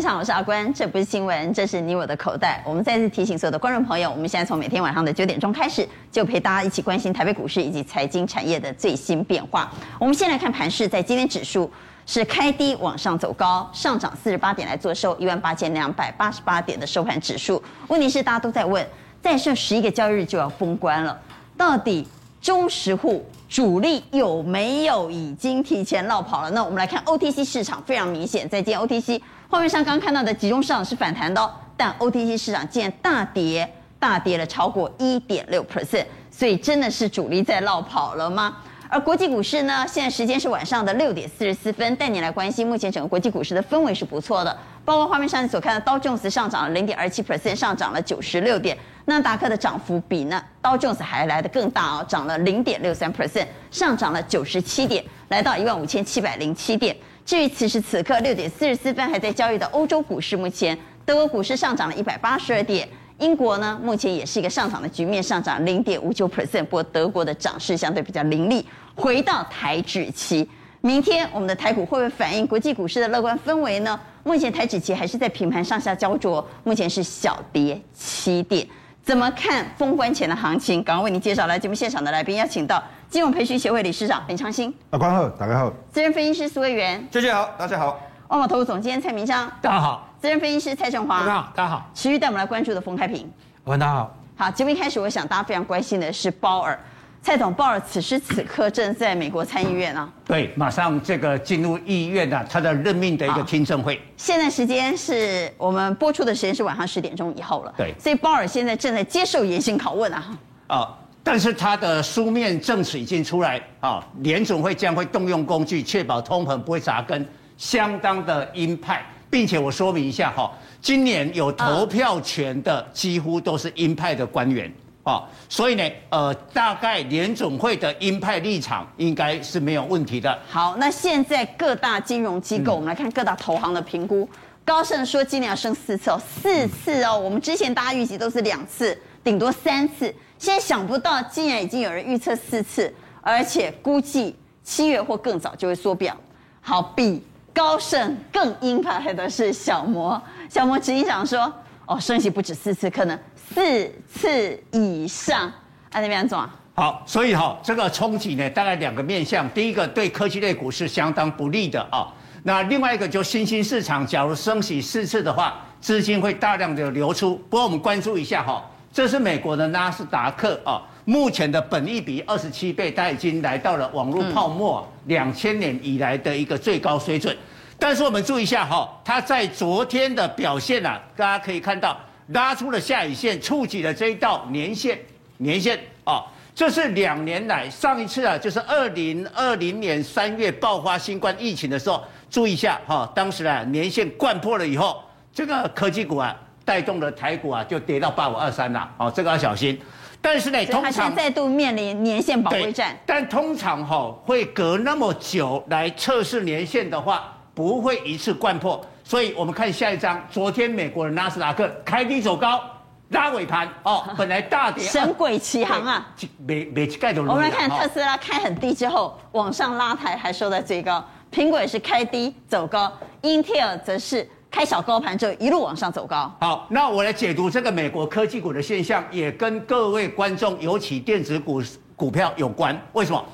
[0.00, 2.64] 现场，我是阿关，这不是新闻，这是你我的口袋。
[2.64, 9.70] 我们再次提醒所有的观众朋友，我们现在从每天晚上的九点钟开始，就陪大家一起关心台北股市以及财经产业的最新变化。
[9.98, 11.70] 我们先来看盘势，在今天指数
[12.06, 17.62] 是开低往上走高，上涨四十八点来做收一万八千两百八十八点的收盘指数。
[17.88, 18.82] 问题是大家都在问，
[19.20, 21.20] 再剩十一个交易日就要封关了，
[21.58, 22.08] 到底
[22.40, 23.22] 中实户？
[23.50, 26.50] 主力有没有已经提前落跑了？
[26.52, 33.68] 那我们来看 OTC 市场，非常明显，在今天 OTC 画面上刚看到的集中上是反弹的，但 OTC 市场竟然大跌，
[33.98, 38.58] 大跌了超过一点六 percent，所以真的是主力在落跑了吗？
[38.88, 39.84] 而国际股市呢？
[39.88, 48.78] 现在时间是晚上的六点四十四分，带你来关心目前整个国际股市的氛围是不错的，包括画面上你所看的道琼斯上涨了零点二七 percent，上涨了九十六点。
[49.06, 56.96] 纳达克的涨幅比呢道琼斯还来得更大哦，涨了零点六三 percent，上涨了九十七点，来到一万五千七百零七点。
[57.24, 66.64] 至于此时此刻六点四十四分还在交易的欧洲股市，目前德国股市上涨了一百八十二点，英国呢目前也是一个上涨的局面，上涨零点五九 percent。
[66.64, 68.66] 不过德国的涨势相对比较凌厉。
[68.96, 70.48] 回到台指期，
[70.80, 73.98] 明天我们的台股会不会反映国际股市的乐观氛围呢？
[74.24, 78.66] 目前台指期还是在平盘上下焦灼，目前是小跌七点。
[79.02, 80.82] 怎么看封关前的行情？
[80.84, 84.72] 刚刚为您介绍来节目现场的来宾，邀请到金融培训协会理事长林昌兴。
[84.90, 85.68] 啊关好，大家好。
[85.90, 87.04] 资深分析师苏维元。
[87.10, 88.00] 谢谢好，大家好。
[88.28, 89.50] 万宝投资总监蔡明章。
[89.60, 90.08] 大家好。
[90.20, 91.18] 资深分析师蔡振华。
[91.18, 91.90] 大家好，大家好。
[91.92, 93.28] 持续带我们来关注的冯开平。
[93.64, 94.16] 大家好。
[94.36, 96.78] 好，节目一开始，我想大家非常关心的是鲍尔。
[97.20, 100.08] 蔡总，鲍尔此时此刻正在美国参议院啊。
[100.24, 104.00] 对，马上这个进入议院啊，他的任命的一个听证会。
[104.16, 107.74] 现在时间是我们播出的时间是晚上十点钟以后了。
[107.76, 110.38] 对，所以鲍尔现在正在接受严刑拷问啊。
[110.68, 117.26] 啊，但是他的书面证词已经出来啊，联总会将会动用工具确保通膨不会扎根，
[117.58, 120.50] 相当的鹰派，并且我说明一下哈，
[120.80, 124.72] 今年有投票权的几乎都是鹰派的官员。
[125.02, 130.38] 啊，所以呢，呃，大概联总会的鹰派立场应该是没有问题的。
[130.46, 134.28] 好，那现在各大金融机构，我们来看各大投行的评估。
[134.62, 137.18] 高盛说今年要升四次哦，四次哦。
[137.18, 140.14] 我们之前大家预计都是两次，顶多三次。
[140.40, 142.90] 现在想不到，竟然已经有人预测四次，
[143.20, 144.34] 而且估计
[144.64, 146.16] 七月或更早就会缩表。
[146.62, 151.52] 好，比高盛更鹰派的是小摩，小摩执行长说，
[151.84, 153.16] 哦，升息不止四次，可能。
[153.52, 155.52] 四次以上，
[155.90, 156.48] 按那边做。
[156.74, 159.46] 好，所以哈，这个冲击呢，大概两个面向。
[159.50, 162.08] 第一个对科技类股是相当不利的啊。
[162.44, 167.34] 那另外一个就新兴市场，假如升息四次的话，资金会大量的流出。
[167.50, 177.36] 不过我们关注一下哈，这是美国的纳斯达克啊，目前的本益比二十七倍，它已经来到了网络泡沫两千年以来的一个最高水准。
[177.78, 181.96] 但是我们注意一下哈，它在昨天的表现啊，大家可以看到。
[182.32, 184.96] 拉出了下影线，触及了这一道年线，
[185.38, 186.24] 年线啊，
[186.54, 192.00] 这是两年来上一次啊，就是二零二零年三月爆发新冠疫情的时候，
[192.30, 195.02] 注意一下哈，当时啊年线贯破了以后，
[195.34, 196.36] 这个科技股啊
[196.70, 199.76] 带动了台股啊就跌到八五二三了，哦，这个要小心。
[200.22, 208.80] 但是呢，通常再度面临年线保卫战，但通常哈会隔那么久来测试年线的话，不会一次贯破。
[209.02, 212.62] 所以我们看下一张，昨天美国的纳斯达克开低走高，
[213.08, 216.06] 拉尾盘哦， 本来大跌，神鬼奇航啊，
[216.46, 217.22] 没没盖头。
[217.22, 221.04] 我们来看特斯拉开很低之后往上拉抬，还收在最高。
[221.32, 222.92] 苹果也是开低走高，
[223.22, 226.34] 英特尔则是开小高盘之后一路往上走高。
[226.40, 231.62] 好，那我来解读这个美国科技股的现象，也跟各位观众，尤其电子股
[231.94, 232.78] 股票有关。
[232.92, 233.24] 为什么？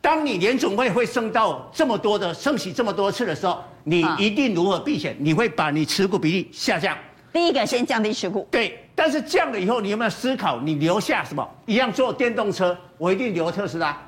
[0.00, 3.62] 当你联总会会升到这么多的升息这么多次的时候。
[3.84, 5.16] 你一定如何避险？
[5.18, 6.96] 你会把你持股比例下降。
[7.32, 8.46] 第一个先降低持股。
[8.48, 10.60] 对，但是降了以后，你有没有思考？
[10.60, 11.44] 你留下什么？
[11.66, 14.00] 一样做电动车，我一定留特斯拉。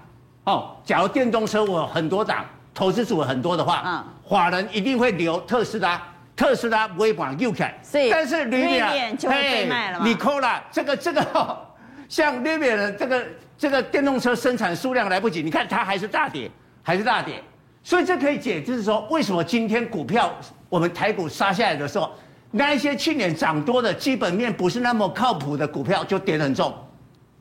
[0.44, 6.00] 哦，假如电动车我很多档，投资组很多的话，嗯，法人一定会留特斯拉。
[6.36, 7.72] 特斯拉不会把它丢开。
[7.82, 10.06] 所以，但是 Rivian 就会被卖了吗？
[10.06, 11.58] 你扣了这个这个、哦，
[12.08, 13.26] 像 Rivian 的这个
[13.56, 16.50] 这个电动车生产数量来不及，你看它还是大跌，
[16.82, 17.42] 还是大跌。
[17.82, 20.34] 所以这可以解，就是说，为什么今天股票
[20.68, 22.10] 我们台股杀下来的时候，
[22.50, 26.72] 那一些去年涨多的基本面不是那么靠谱的股票就跌得很重，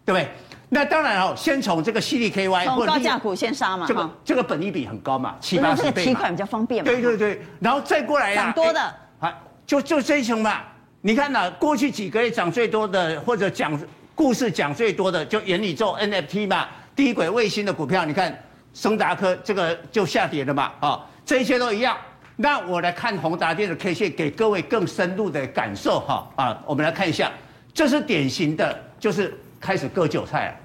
[0.04, 0.28] 对不对？
[0.74, 6.92] 那当然哦，先从这个 CDKY 从高价股先杀嘛，这个这个本益比很高嘛，七八十倍嘛，提款比较方便嘛。
[6.92, 9.32] 对对对，然后再过来呀，涨多的，啊，
[9.68, 10.62] 就就这一层嘛。
[11.02, 13.80] 你看呐，过去几个月涨最多的或者讲
[14.16, 18.36] 故事讲最多的，就元宇宙 NFT 嘛，低轨卫星的股票，你看。
[18.74, 21.96] 升达科这个就下跌了嘛，啊，这些都一样。
[22.36, 27.32] 那我来看宏达电的 K 线，给各位更深入的感受哈啊，我们来看一下，
[27.72, 30.56] 这是典型的，就是开始割韭菜了。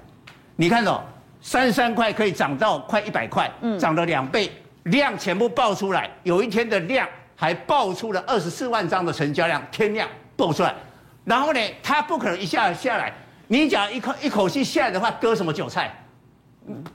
[0.59, 1.01] 你看哦，
[1.39, 4.51] 三十三块可以涨到快一百块，嗯，涨了两倍，
[4.83, 10.75] 量全部爆出来，有一天的量还爆出了二十四万张的成交量，天量爆出来，
[11.23, 13.13] 然后呢，它不可能一下下来，
[13.47, 15.95] 你讲一口一口气下来的话，割什么韭菜？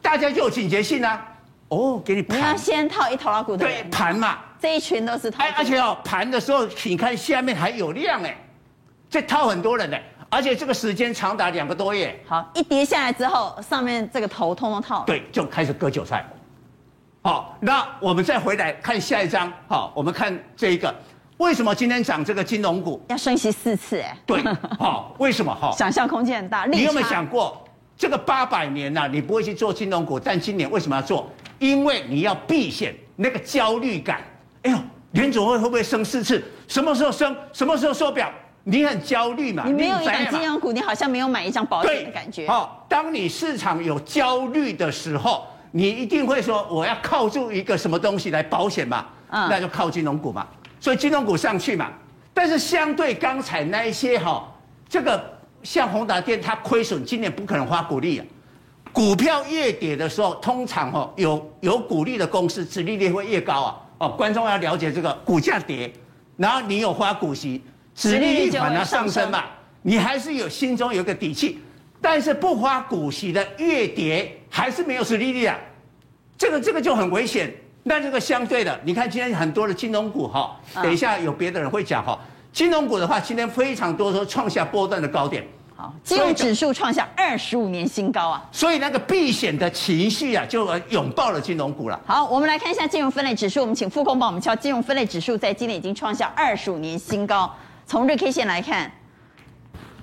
[0.03, 1.27] 大家就有警觉性啊。
[1.69, 2.39] 哦，给你盘。
[2.39, 3.65] 你要先套一头老股的。
[3.65, 4.41] 对，盘嘛。
[4.61, 5.43] 这一群都是套。
[5.57, 8.37] 而且哦，盘的时候，你看下面还有量哎，
[9.09, 9.97] 这套很多人呢，
[10.35, 12.13] 而且这个时间长达两个多月。
[12.27, 15.05] 好，一跌下来之后，上面这个头通通套。
[15.07, 16.29] 对，就开始割韭菜。
[17.23, 19.53] 好，那我们再回来看下一张。
[19.69, 20.93] 好，我们看这一个，
[21.37, 23.01] 为什么今天涨这个金融股？
[23.07, 24.19] 要升息四次哎。
[24.27, 24.43] 对，
[24.77, 25.71] 好，为什么哈？
[25.71, 26.65] 想象空间很大。
[26.65, 27.65] 你有没有想过，
[27.97, 31.31] 这个八百年呐，你不会去做金融股，但今年为什么要做？
[31.61, 34.21] 因为你要避险，那个焦虑感，
[34.65, 34.79] 哎呦，
[35.13, 36.43] 联总会会不会升四次？
[36.67, 37.37] 什么时候升？
[37.53, 38.29] 什么时候收表？
[38.65, 39.65] 你很焦虑嘛？
[39.67, 42.47] 你没有一档金融股，你好像没有买一张保险的感觉。
[42.49, 49.07] 好，当你市场有焦虑的时候，你一定会说我要靠住一个什么东西来保险嘛？
[49.29, 50.47] 嗯，那就靠金融股嘛。
[50.81, 51.91] 所以金融股上去嘛。
[52.33, 54.51] 但是相对刚才那一些哈，
[54.89, 55.23] 这个
[55.63, 58.25] 像宏达电，它亏损，今年不可能发股利啊。
[58.93, 63.81] 股票越跌的时候，通常哦有有股利的公司，殖利率会越高啊。
[63.99, 65.93] 哦，观众要了解这个，股价跌，
[66.37, 67.63] 然后你有发股息，
[67.95, 69.45] 殖利率反而上升嘛，
[69.83, 71.61] 你还是有心中有个底气。
[72.01, 75.57] 但是不花股息的月跌，还是没有殖利率啊，
[76.37, 77.51] 这个这个就很危险。
[77.83, 82.19] 那这个相对的，你看今天很多的金融股哈，等一下有别的人会讲哈，
[82.53, 85.43] 金融股的话，今天非常多都创下波段的高点。
[85.77, 88.43] 好金融指数创下二十五年新高啊！
[88.53, 92.01] 所以那个避险的情绪啊，就拥抱了金融股了。
[92.07, 93.61] 好，我们来看一下金融分类指数。
[93.61, 97.53] 我们请副控帮我们敲金融分类指数，在今年已经创下二十五年新高。
[97.87, 98.91] 从日 K 线来看，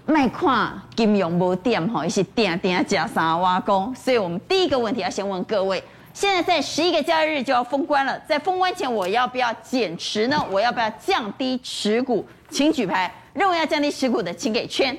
[0.06, 3.94] 卖看金融无点哈，一些点点加三挖工。
[3.95, 5.83] 所以我们第一个问题要先问各位：
[6.13, 10.45] 现在在十一个交易日就要封关了，在封关前我要不要减持呢？
[10.51, 12.25] 我要不要降低持股？
[12.50, 13.12] 请举牌。
[13.33, 14.98] 认为要降低持股的，请给圈。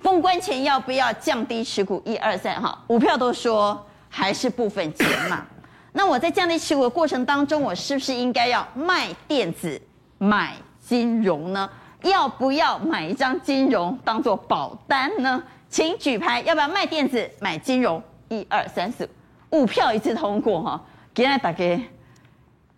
[0.00, 2.00] 封关前要不要降低持股？
[2.06, 5.44] 一二三，哈，五票都说还是部分减码。
[5.92, 9.82] 那我在降低持股的过程当中，我是不是应该要卖电子
[10.18, 11.68] 买金融呢？
[12.02, 15.42] 要不要买一张金融当做保单呢？
[15.68, 18.02] 请举牌，要不要卖电子买金融？
[18.28, 19.08] 一二三四
[19.50, 20.80] 五票一致通过哈，
[21.12, 21.80] 给大家打给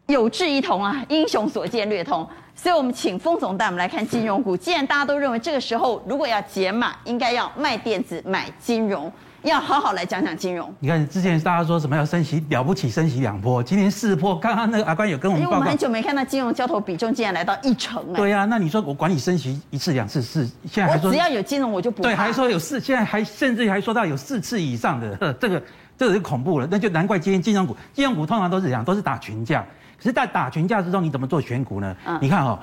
[0.06, 2.26] 有志一同啊，英雄所见略同。
[2.54, 4.56] 所以，我们请封总带我们来看金融股。
[4.56, 9.10] 既然大家都认为这个时候如果要解码，应该要卖电子买金融，
[9.42, 10.72] 要好好来讲讲金融。
[10.78, 14.38] 你看之前大家说什么要升息，了不起升息两波，今年四波。
[14.38, 18.16] 刚刚那个阿关有跟我们报告，因为我们很久没看到金融交投比重竟然来到一成哎。
[18.16, 25.62] 对呀、啊，那你说我管你升息一次两次是现在还说只要有金融我就不对，还说有四，现在还甚至还说到有四次以上的， 这个
[25.98, 26.68] 这个就恐怖了。
[26.70, 29.64] 那就难怪今天金融股，金融股通常都是这样，都是打群架。
[29.98, 31.96] 可是，在打群架之中，你怎么做选股呢？
[32.06, 32.58] 嗯、你看哦。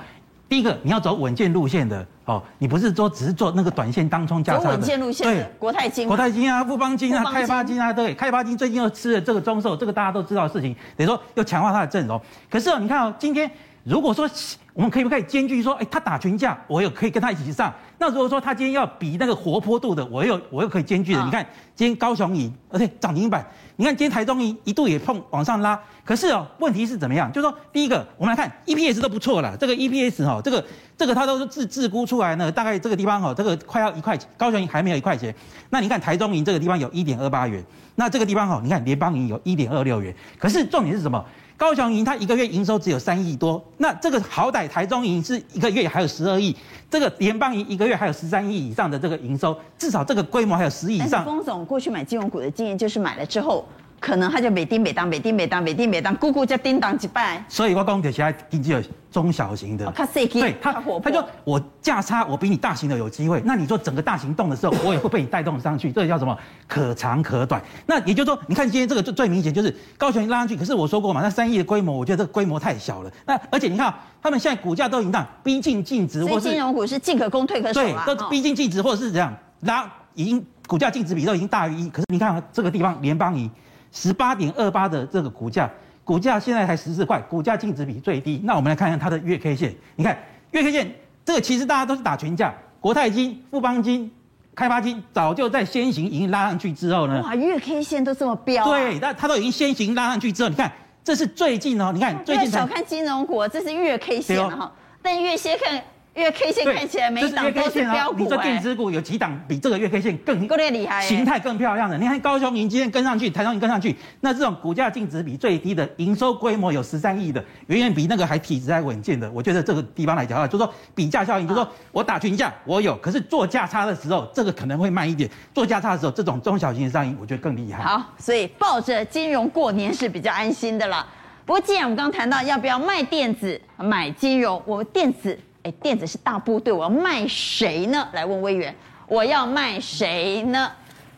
[0.50, 4.64] 第一个，你要走稳健路线的哦，你不是说只是做那个短线当冲加差的。
[4.64, 12.20] 走稳健路线的，对，国泰金、国泰金啊，富邦金啊，开发金啊，对，开发金最近又吃了这个中寿，这个大家都知道的事情，等于说又强化它的阵容。
[12.50, 13.48] 可是哦，你看哦，今天
[13.84, 14.28] 如果说
[14.74, 17.72] 我们可以不可以兼具说，哎，他打群架，我又可以跟他一起上。
[17.98, 21.22] 那如果说他今天要比那个活泼度的，我又我又可以兼具的。
[21.24, 21.44] 你看
[21.74, 23.44] 今天高雄赢，而且涨停板。
[23.76, 27.32] 你看今天台中赢一度也碰往上拉，可是哦，问题是怎么样？
[27.32, 30.64] 就是说第一个，我们来看 EPS 都不错了，这个 EPS 哈，这个
[30.96, 35.34] 这个它都是自自估出来呢，大概这个地方哈，这个快要一块钱，高雄还没有一块钱。
[35.70, 37.64] 那你看台中银这个地方有一点二八元，
[37.96, 40.14] 那这个地方哈，你看联邦银有一点二六元。
[40.38, 41.24] 可是重点是什么？
[41.60, 46.56] 高雄银它一个月营收只有三亿多，那这个好歹台中银是一个月还有十二亿，
[46.88, 51.22] 这个联邦银一个月还有十三亿以上的这个营收，至少这个规模还有十亿以上。
[51.22, 53.62] 封总过去买金融股的经验就是买了之后。
[54.00, 57.44] 可能他就每叮每当，每叮每当，每叮每当，咕咕就叮当几拜。
[57.48, 60.82] 所以我讲的现在经济有中小型的，他对他。
[61.02, 63.42] 他就我价差，我比你大型的有机会。
[63.44, 65.92] 那你说整个大型动的时候，我也会被你带动上去。
[65.92, 66.34] 这个叫什么？
[66.66, 67.62] 可长可短。
[67.84, 70.56] 那也就是说，你看今天这个最最明显就是高雄拉上去。
[70.56, 73.12] 可是我说过嘛，那三亿的规模，我觉得这个规模太小了。
[73.26, 73.92] 那而且你看，
[74.22, 78.04] 他们现在股价都已经逼近净值，或是金融股是进可攻退可守啊。
[78.06, 81.90] 对，都逼近净值，或者是怎样拉已经股价净值比都已经大于一。
[81.90, 83.50] 可是你看这个地方联邦银。
[83.92, 85.70] 十八点二八的这个股价，
[86.04, 88.40] 股价现在才十四块，股价净值比最低。
[88.44, 90.18] 那我们来看看它的月 K 线，你看
[90.52, 90.94] 月 K 线，
[91.24, 94.10] 这个其实大家都是打群架，国泰金、富邦金、
[94.54, 100.70] 开发金早就在先行已经拉上去之后呢，哇，月 K 线都这么飙，对，那它都已经先行拉上去之后，你看
[101.02, 105.82] 这是最近哦，你看最近小看金融股，这是月 K 线哈，哦、但月线看。
[106.20, 111.98] 月 K 线看起来每档都是标股，你说电子股有几档比这个月 K 线更更厉害，形态更漂亮的？
[111.98, 119.30] 你看高雄银今天跟上去，台中银跟上去，那这种股价净值比最低的，营收规模有十三亿的，远远比那个还体质还稳健的。
[119.32, 125.28] 我觉得这个地方来讲啊，就是说比价效应，就是说我打群架我有，可是做价差的时候，这个可能会慢一点。
[125.54, 127.82] 做价差的时候，这种中小型的上影，我觉得更厉害。
[127.82, 131.06] 好，所以抱着金融过年是比较安心的了。
[131.46, 135.38] 不过既然我们刚刚谈到要不要卖电子买金融，我们电子。
[135.62, 138.08] 哎，电子是大部队，我要卖谁呢？
[138.12, 138.74] 来问威远，
[139.06, 140.72] 我要卖谁呢？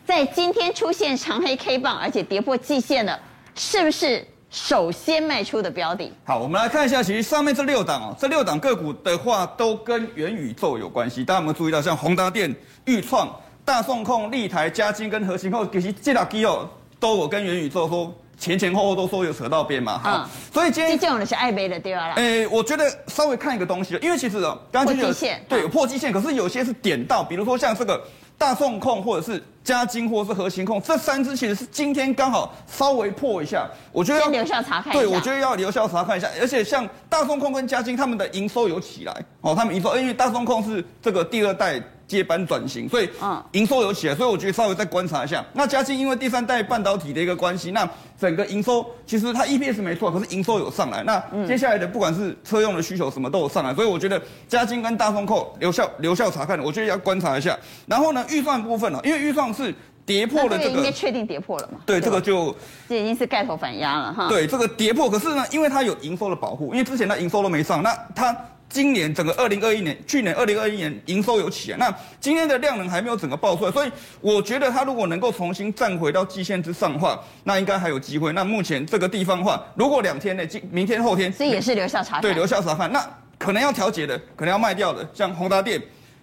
[0.05, 3.17] 在今天出现长黑 K 棒，而且跌破季线了，
[3.55, 6.11] 是不是首先卖出的标的？
[6.25, 11.23] 好，我们来看一下，其实上面这六档哦，这六档个股的话，都跟元宇宙有关系。
[11.23, 13.33] 大家有没有注意到，像宏达电、裕创、
[13.63, 16.67] 大宋控、立台、嘉金跟合勤控，其实这两支哦，
[16.99, 18.13] 都有跟元宇宙说。
[18.43, 22.09] 前前后后都说有扯到边嘛，哈、嗯，所以今天这种的是爱杯的对吧？
[22.09, 22.15] 啦。
[22.15, 25.13] 诶，我觉得稍微看一个东西，因为其实哦，刚刚就有
[25.47, 28.03] 对有破基线，可是有些是点到，比如说像这个
[28.37, 34.99] 大宋控或者是嘉金或者是核心控，这三只其实是今天刚好稍微破一下，我觉得要留校查看一下。
[34.99, 41.81] 对，我觉得要留校查看一下，而且像大宋控跟嘉金他们的营收有起来哦，他们营收，因为大宋控是这个第二代。
[42.07, 43.09] 接班转型，所以
[43.53, 45.43] 营收有起来，所以我觉得稍微再观察一下。
[45.53, 51.03] 那嘉晶因为第三代半导体的一个关系，那整个营收其实它 EPS 没错，可是营收有上来。
[51.03, 57.57] 那接下来的不管是车用的需求什么都有上来，所以我觉得嘉晶跟大颂控留校留校查看，我觉得要观察一下。
[57.87, 59.73] 然后呢，预算部分呢，因为预算是
[60.05, 61.79] 跌破了这个，应该确定跌破了嘛？
[61.85, 62.55] 对，这个就
[62.87, 64.27] 这已经是盖头反压了哈。
[64.27, 68.35] 对，这个跌破，可是呢，因为它有营收的保护，因为之前它营收都没上，那它。
[68.73, 78.33] 今年整个二零二一年，去年二零二一年营收有起来，那今天的量能还没有整个爆出来，所以我觉得它如果能够重新站回到季线之上的话，那应该还有机会。
[78.33, 85.79] 那目前这个地方的话，如果两天内，今明天后天，所以也是留下查看，对，留下查看，那可能要调节的，可能要卖掉的，像宏达电、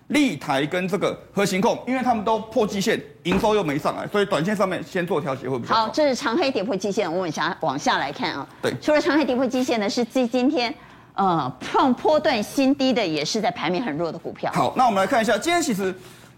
[0.09, 5.83] 立台跟这个核心控，因为他们都破季线，营收又没上来，所以短线上面先做调节会比较好。
[5.83, 8.45] 好，这是长黑跌破季线，我们想往下来看啊。
[8.61, 10.75] 对，除了长黑跌破季线呢，是今今天。
[11.15, 14.51] 呃，创波段新低的也是在排名很弱的股票。
[14.53, 15.95] 好，那我们来看一下，今天其实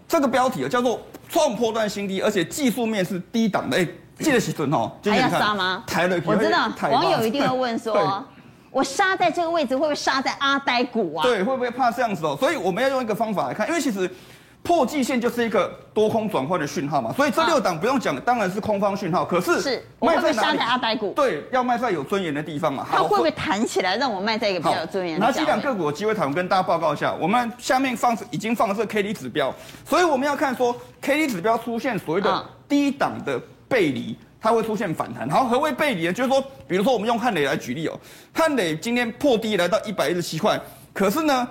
[0.07, 0.99] 这个标题啊叫做
[1.29, 3.77] 创波段新低，而且技术面是低档的。
[3.77, 3.87] 哎，
[4.19, 4.91] 记得起准哦。
[5.03, 5.83] 还要杀吗？
[5.87, 8.23] 抬了，我知道网友一定会问说，
[8.71, 11.23] 我杀在这个位置会不会杀在阿呆股啊？
[11.23, 12.35] 对，会不会怕这样子哦？
[12.39, 14.09] 所以我们要用一个方法来看，因为其实。
[14.63, 19.25] 破季线就是一个多空转换的讯号嘛，所以这六档不用讲，当然是空方讯号。
[19.25, 21.11] 可是，是我会不会杀在阿呆股？
[21.13, 22.87] 对，要卖在有尊严的地方嘛。
[22.89, 25.25] 它会不会弹起来，让我卖在一个比较有尊严的？
[25.25, 26.25] 哪几档个股有机会弹？
[26.25, 27.13] 我跟大家报告一下。
[27.13, 29.53] 我们下面放已经放了这个 K D 指标，
[29.85, 35.29] 所以我们要看说 K D 指标出现所谓的低档的背离，它会出现反弹。
[35.29, 36.13] 好，何谓背离呢？
[36.13, 37.99] 就是说，比如说我们用汉磊来举例哦，
[38.33, 40.57] 汉磊今天破低来到一百一十七块，
[40.93, 41.45] 可是呢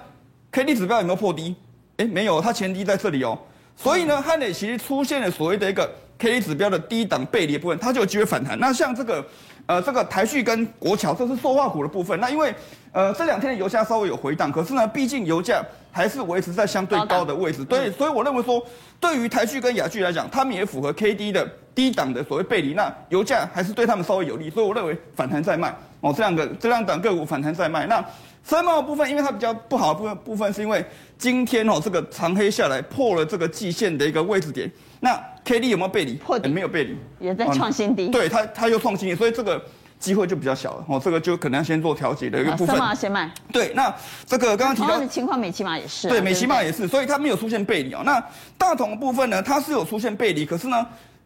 [0.50, 1.54] ，K D 指标有没有破低？
[1.98, 3.38] 哎，没有，它前低在这里哦。
[3.76, 8.58] 所以呢，汉磊其实出现了所谓的一个 K D 指标的低档背离部分，它就有机会反弹。
[8.60, 9.24] 那像这个，
[9.66, 12.18] 呃，这个台旭跟国桥，这是塑化股的部分。
[12.20, 12.54] 那因为，
[12.92, 17.64] 呃，这两天的油价稍微有回档，可是呢，毕竟油价还是维持在相对高的位置。
[17.64, 18.62] 对，所以我认为说，
[19.00, 22.74] 对于台旭跟亚旭来讲，他们也符合 K D 的低档的所谓背离。
[22.74, 25.74] 那油价还是对他们稍微有利，所以我认为反弹再卖。
[26.02, 27.86] 哦，这两个这两档个股反弹再卖。
[27.86, 28.04] 那
[28.48, 30.84] 深茂的部分，因为它比较不好的部分部分，是因为
[31.16, 34.70] 今天哦这个长黑下来破了这个季线的一个位置点，
[35.00, 36.14] 那 K D 有没有背离？
[36.14, 38.08] 破底、欸、没有背离，也在创新低。
[38.08, 39.62] 嗯、对它，它又创新低，所以这个
[39.98, 41.00] 机会就比较小了哦。
[41.02, 42.76] 这个就可能要先做调节的一个部分。
[42.96, 43.30] 先卖。
[43.52, 43.94] 对，那
[44.26, 46.10] 这个刚刚提到的情况，美琪玛也是、啊。
[46.10, 48.02] 对，美琪玛也是，所以它没有出现背离哦。
[48.04, 48.20] 那
[48.58, 50.84] 大同的部分呢，它是有出现背离，可是呢。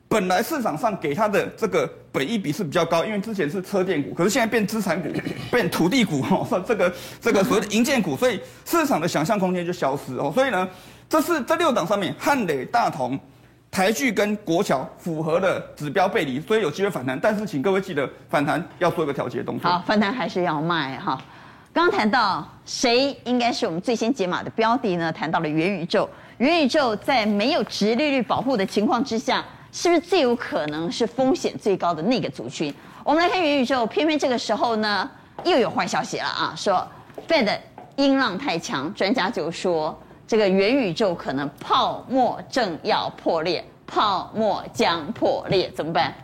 [0.09, 5.09] 本来市场上给它的这个本益比是比较高，因为之前是车电股，可是现在变资产股，
[5.51, 10.31] 变土地股 哦，这个这个所谓的银建股，所以市场的想象空间就消失哦。
[10.33, 10.69] 所以呢，
[11.09, 13.19] 这是这六档上面，汉磊、大同、
[13.69, 17.19] 台剧跟国桥符合的指标背离，所以有机会反弹。
[17.21, 19.69] 但是请各位记得，反弹要做一个调节动作。
[19.69, 21.21] 好，反弹还是要卖哈。
[21.73, 25.13] 刚谈到谁应该是我们最先解码的标的呢？
[25.13, 26.09] 谈到了元宇宙，
[26.39, 29.45] 元宇宙在没有直利率保护的情况之下。
[29.77, 32.75] 是不是最有可能是风险最高的那个族群？
[33.05, 35.09] 我们来看元宇宙，偏偏这个时候呢，
[35.45, 36.55] 又有坏消息了啊！
[36.57, 36.89] 说
[37.29, 37.59] Fed
[37.97, 39.95] 音浪太强，专家就说
[40.27, 46.15] 这个元宇宙可能泡沫正要破裂，泡沫将破裂，怎么办？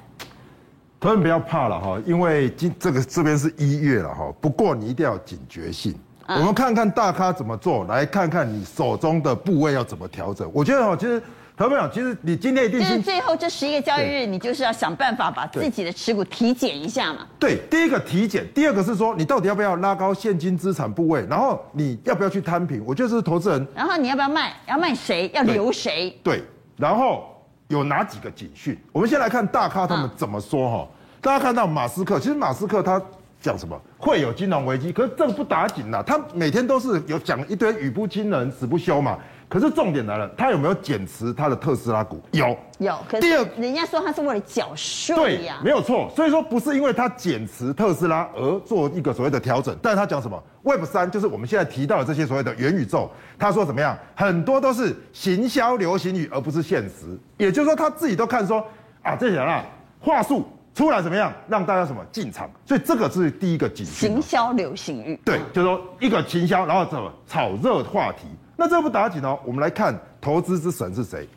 [0.99, 5.94] 他们不要怕了哈，因为今这个这边是一月了哈，不过你一定要警觉性。
[6.26, 10.50] 我们看看大咖怎么做，来看看你手中的部位要怎么调整。
[10.54, 11.23] 我觉得哈，其实。
[11.54, 17.26] 投资朋友，其实你今天一定就是最后这十一个交易日，你就是要想办法把自己的持股体检一下嘛。
[17.38, 22.82] 对，第一个体检，第二个是说你到底要不要拉高现金资产部位，然后你要不要去摊平？
[22.87, 23.66] 我觉得是投资人。
[23.75, 24.54] 然后你要不要卖？
[24.66, 25.30] 要卖谁？
[25.35, 26.18] 要留谁？
[26.23, 26.42] 对，
[26.76, 27.25] 然后
[27.68, 28.78] 有哪几个警讯？
[28.90, 30.88] 我们先来看大咖他们怎么说哈。
[31.21, 33.00] 大家看到马斯克，其实马斯克他
[33.42, 33.78] 讲什么？
[33.99, 36.02] 会有金融危机，可是这个不打紧呐。
[36.02, 39.18] 他每天都是有讲一堆语不惊人死不休嘛。
[39.52, 42.18] 可是重点来了，他有没有减持他的特斯拉股？
[42.30, 42.97] 有，有。
[43.06, 45.59] 可是第二，人家说他是为了缴税呀。
[45.61, 46.11] 对，没有错。
[46.16, 49.76] 所以说不是因为他减持特斯拉而做一个所谓的调整。
[49.82, 53.11] 但是他讲什么？Web 三就是我们现在提到的这些所谓的元宇宙。
[53.38, 53.94] 他说怎么样？
[54.14, 57.18] 很多都是行销流行语，而不是现实。
[57.37, 58.66] 也就是说他自己都看说
[59.02, 59.62] 啊，这些啊
[60.00, 62.50] 话术出来怎么样，让大家什么进场。
[62.64, 64.09] 所以这个是第一个警讯。
[64.09, 65.21] 行销流行语。
[65.23, 68.28] 对，就是说一个行销，然后怎么炒热话题。
[68.56, 71.28] 那这不打紧哦，我们来看投资之神是谁？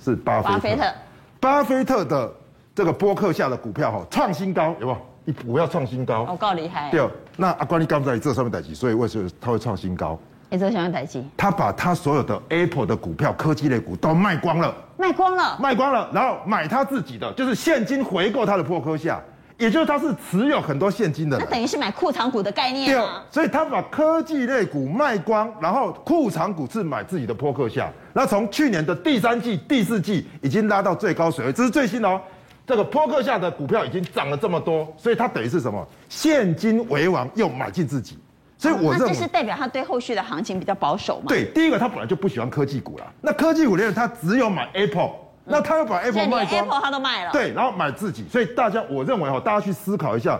[0.00, 0.52] 是巴菲特。
[0.52, 0.94] 巴菲特，
[1.40, 2.32] 巴菲特的
[2.74, 4.98] 这个波克下的股票哈创新高，有没有？
[5.26, 6.88] 一股要创新高，我，够厉害。
[6.90, 7.04] 对，
[7.36, 10.16] 那阿关你刚在这上面逮起，所以为什么他会创新高？
[10.48, 11.28] 你这上面逮起？
[11.36, 19.20] 他把他所有的 Apple 的股票、科技类股都卖光了，卖光了，卖光了，然后买他自己的，就是现金回购他的波克夏。
[19.58, 23.24] 也就是他是持有很多现金的，那等于是买库藏股的概念啊。
[23.30, 27.90] 所以他把科技类股卖光，然后库藏股是买自己的波克下。
[28.12, 32.20] 那从去年的第三季、第四季已经拉到最高水位，这是最新的哦。
[32.66, 35.86] 这个波克下的股票已经涨了这么多，所以他等于是什么？
[36.08, 38.18] 现金为王，又买进自己。
[38.58, 41.26] 所以我认为，那这是代表他对后续的行情比较保守嘛？
[41.28, 43.04] 对，第一个他本来就不喜欢科技股了。
[43.22, 45.10] 那科技股里面他只有买 Apple。
[45.48, 50.38] 那他又把 Apple 卖光，Apple 他都卖了，对，然后买自己，所以大家我认为哈，大家去思考一下，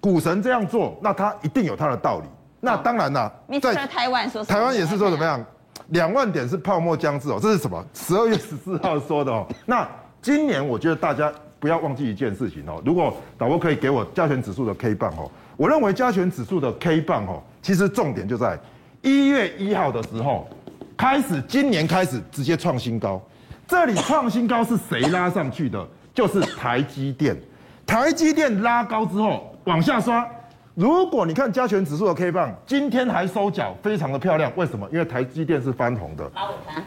[0.00, 2.24] 股神这样做，那他一定有他的道理。
[2.58, 5.44] 那当然啦，在台湾说，台湾也是说怎么样，
[5.88, 7.84] 两万点是泡沫将至哦，这是什么？
[7.92, 9.46] 十二月十四号说的哦。
[9.66, 9.86] 那
[10.22, 18.58] 今年我觉得大家不要忘记一件事情哦，如果导播可以给我加权指数的 K 棒哦，我认为加权指数的 K 棒哦，其实重点就在
[19.02, 20.48] 一月一号的时候
[20.96, 23.20] 开始，今年开始直接创新高。
[23.66, 25.84] 这里创新高是谁拉上去的？
[26.14, 27.36] 就是台积电。
[27.84, 30.26] 台积电拉高之后往下刷，
[30.74, 34.52] 如果你看加权指数的 K 棒，今天还收脚，非常的漂亮。
[34.56, 34.88] 为什么？
[34.92, 36.30] 因为台积电是翻红的。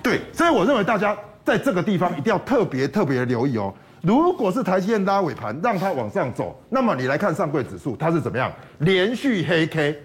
[0.02, 3.74] 对，所以我认为大家在这个地方一定要特别特别留意哦。
[4.02, 8.52] 如果是台积电拉尾盘，让它往上走，那么你来看上柜指数，它是怎么样？
[8.80, 10.02] 连续黑 K，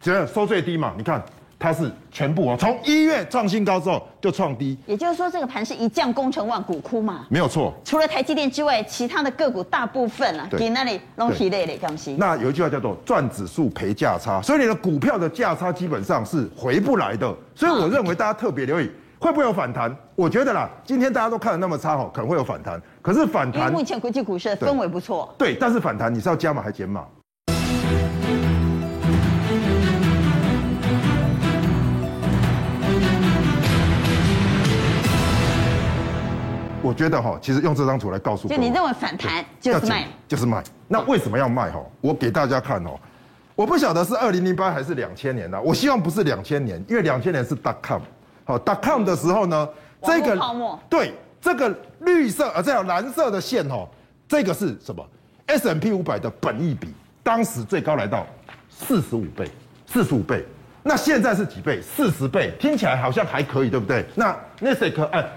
[0.00, 0.92] 只要收最低嘛？
[0.96, 1.22] 你看。
[1.58, 7.26] 它是全部哦，从一月创新高之后就创低，也就是说这个盘是一将功成万骨枯嘛？
[7.30, 7.72] 没有错。
[7.82, 12.14] 除了台积电之外，其他的个股大部分啊，给那里拢疲累累东西。
[12.18, 17.34] 那有一句话叫做赚指数赔价差，所以你的股票的价差基本上是回不来的。
[17.54, 19.94] 所以我认为大家特别留意会不会有反弹。
[20.14, 22.80] 我觉得啦，今天大家都看的那么差哦，可能会有反弹。
[23.00, 25.34] 可是反弹，因为目前国际股市的氛围不错。
[25.38, 27.04] 对，但是反弹你是要加码还减码？
[36.86, 40.62] 我觉得哈，其实用这张图来告诉，就你认为反弹就是卖，就是卖。
[40.86, 41.80] 那为什么要卖哈？
[42.00, 42.90] 我给大家看哦，
[43.56, 48.00] 我不晓得是二零零八还是两千年的，我希望不是两千年，因为两千年是 dot com，
[48.44, 49.68] 好 dot com 的时候呢，
[50.04, 53.88] 这个泡沫，对，这个绿色啊，这条蓝色的线哦，
[54.28, 55.04] 这个是什么
[55.46, 56.94] ？S&P 五百的本益比，
[57.24, 58.24] 当时最高来到
[58.70, 59.50] 四十五倍，
[59.86, 60.44] 四十五倍。
[60.84, 61.82] 那现在是几倍？
[61.82, 64.06] 四十倍，听起来好像还可以，对不对？
[64.14, 65.28] 那那谁可哎？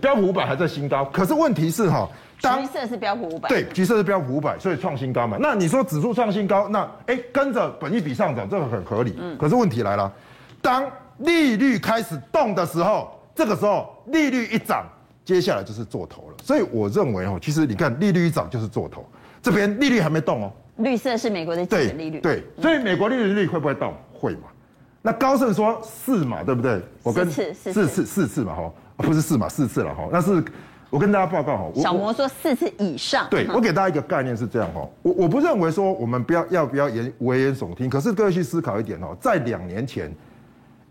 [0.00, 5.36] 标普五百还在新高，可是问题是哈，橘色是标普五百，对，橘色是标普五百，所以创新高嘛。
[5.40, 9.14] 那你说指数创新高，那哎跟着本益比上涨，这个很合理。
[9.18, 10.12] 嗯，可是问题来了，
[10.60, 10.84] 当
[11.18, 14.84] 利率开始动的时候，这个时候利率一涨，
[15.24, 16.34] 接下来就是做头了。
[16.42, 19.06] 所以我认为哦，其实你看利率一涨就是做头，
[19.40, 20.52] 这边利率还没动哦。
[20.76, 23.94] 绿色是美国的基准利率，对，所以美国利率会不会动？
[24.12, 24.48] 会嘛？
[25.00, 26.82] 那高盛说四嘛，对不对？
[27.02, 28.72] 我跟四次四次四次嘛，哈。
[28.96, 30.08] 不是四嘛，四次了哈。
[30.10, 30.42] 那是，
[30.88, 33.26] 我跟大家报告哈，小魔说四次以上。
[33.30, 40.10] 对，我给大家一个概念是这样哈，我我不认为说我们不要要不要言危言耸听，可是各位去思考一点哦，在两年前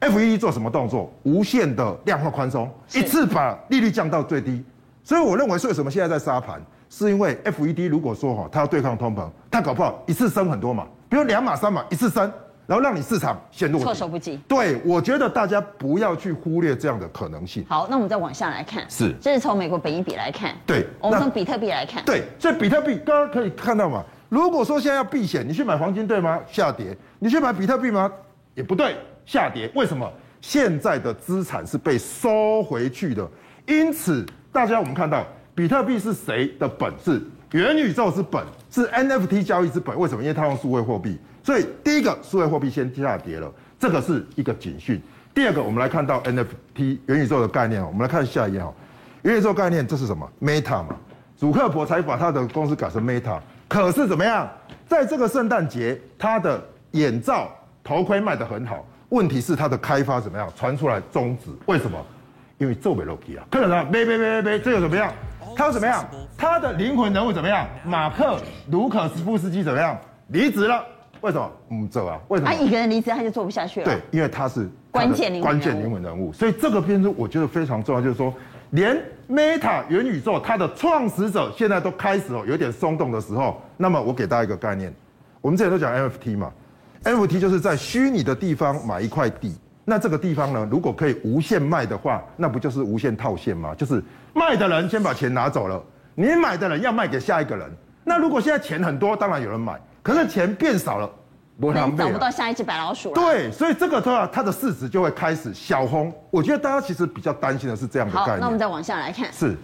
[0.02, 1.12] ，FED 做什么动作？
[1.24, 4.64] 无限的量化宽松，一次把利率降到最低。
[5.04, 6.62] 所以我认为，为什么现在在杀盘？
[6.90, 12.32] 是因为 FED 如果说哈，它要对抗通膨，它搞不好一次升很多嘛，比如两码三码一次升。
[12.68, 14.38] 然后让你市场陷入措手不及。
[14.48, 17.66] 对，我觉得大家不要去忽略这样的可能性。
[17.68, 18.84] 好，那我们再往下来看。
[18.90, 20.56] 是，这是从美国本益比来看。
[20.66, 22.04] 对，我们从比特币来看。
[22.06, 26.40] 对，所以比特币刚刚可以看到嘛，如果说现在要避险，你去买黄金对吗？
[26.48, 26.98] 下跌。
[27.20, 28.12] 你去买比特币吗？
[28.54, 29.72] 也不对，下跌。
[29.76, 30.12] 为什么？
[30.42, 33.28] 现在的资产是被收回去的，
[33.66, 35.26] 因此大家我们看到
[35.56, 36.94] 比特币是谁的本？
[37.04, 37.20] 是
[37.52, 39.98] 元宇宙之本，是 NFT 交易之本。
[39.98, 40.22] 为什么？
[40.22, 43.48] 因为它用数位货币，所以第一个数位货币先下跌了，
[43.80, 45.00] 这个是一个警讯。
[45.32, 48.74] 第二个，我们来看到 NFT 元宇宙的概念哦，我们来看下一页哦。
[49.22, 50.96] 元宇宙概念这是什么？Meta 嘛，
[51.38, 53.40] 祖克伯才把他的公司改成 Meta。
[53.68, 54.50] 可是怎么样？
[54.88, 56.60] 在这个圣诞节，他的
[56.94, 57.52] 眼罩、
[57.84, 58.84] 头盔卖得很好。
[59.10, 60.52] 问题是他的开发怎么样？
[60.56, 62.04] 传出来终止，为什么？
[62.58, 63.46] 因为做不落去啊！
[63.52, 65.14] 客人啊，别别别别别，这个怎么样？
[65.56, 66.04] 他怎么样？
[66.36, 67.68] 他的灵魂人物怎么样？
[67.86, 68.40] 马克
[68.72, 69.96] 卢可斯基怎么样？
[70.30, 70.84] 离职了？
[71.26, 71.52] 为什么？
[71.72, 72.20] 嗯，走啊？
[72.28, 72.52] 为什么？
[72.52, 73.86] 他一个人离职，他就做不下去了。
[73.86, 78.32] 对，因为他是关键灵关键灵魂人物，所以这个片子我觉得非常重要，就是说，
[78.70, 78.96] 连
[79.28, 84.94] Meta 元宇宙它的创始者现在都开始哦有点松动的时候，那么我给大家一个概念，
[85.42, 86.52] 我们之前都讲 NFT 嘛
[87.04, 89.58] ，NFT 就是在虚拟的地方买一块地。
[89.84, 93.74] 那这个地方呢，如果可以无限卖的话，那不就是无限套现吗？
[93.76, 95.84] 就是卖的人先把钱拿走了，
[96.14, 97.68] 你买的人要卖给下一个人。
[98.04, 101.10] 那如果现在钱很多，当然有人买，可是钱变少了，
[101.60, 103.16] 不找不到下一只白老鼠了。
[103.16, 106.14] 对，所以这个的话，它的市值就会开始小红。
[106.30, 108.36] 我觉得大家其实比较担心的是这样的概念。
[108.36, 109.34] 好，那我们再往下来看。
[109.34, 109.58] 是。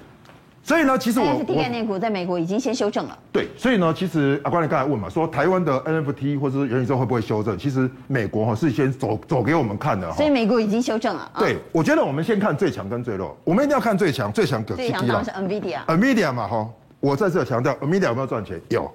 [0.64, 3.18] 所以呢，其实我 NFT 概念股在美国已经先修正了。
[3.32, 7.56] 对，所以呢，其实阿关你刚才问嘛，说台湾的 NFT 或者是元宇宙会不会修正？
[7.56, 10.12] 其实美国哈是先走走给我们看的。
[10.14, 11.32] 所以美国已经修正了。
[11.38, 15.86] 对，我觉得我们先看最强跟最弱，我们一定要看最强，最强可最强当然是 NVIDIA。
[15.86, 16.68] NVIDIA 嘛哈，
[17.00, 18.60] 我在这强调 NVIDIA 有没有赚钱？
[18.70, 18.92] 有，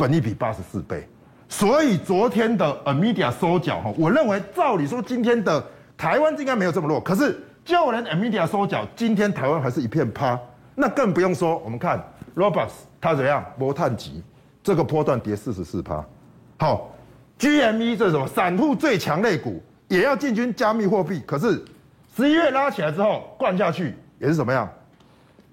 [0.00, 1.06] 本益比八十四倍。
[1.46, 5.62] 所以昨天的 Amedia 收脚哈，我认为照理说今天的
[5.98, 10.38] 台湾应该没有这么弱，可是就连 Amedia 收脚，今天台湾还是一片趴。
[10.74, 12.02] 那更不用说，我们看
[12.34, 13.44] Robus 它怎样？
[13.58, 14.22] 摩探级
[14.62, 16.02] 这个波段跌四十四趴。
[16.58, 16.94] 好
[17.38, 18.26] ，GME 这是什么？
[18.28, 21.20] 散户最强类股也要进军加密货币。
[21.26, 21.62] 可是
[22.16, 24.66] 十一月拉起来之后，灌下去也是怎么样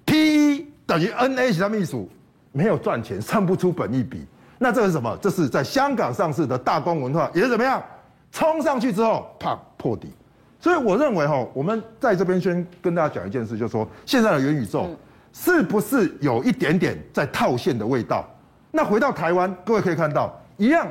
[0.06, 2.08] ？PE 等于 NA 其他秘书
[2.52, 4.24] 没有赚钱，算不出本益比。
[4.58, 5.16] 那这是什么？
[5.22, 7.82] 这是在香港上市的大光文化也是怎么样？
[8.30, 10.12] 冲上去之后，啪破底。
[10.60, 14.86] 所以我认为哈，我们在这边先跟大家讲一件事，就是说现在的元宇宙。
[14.88, 14.96] 嗯
[15.30, 18.26] 是不是有一点点在套现的味道？
[18.72, 20.88] 那回到台湾，各位可以看到，一样，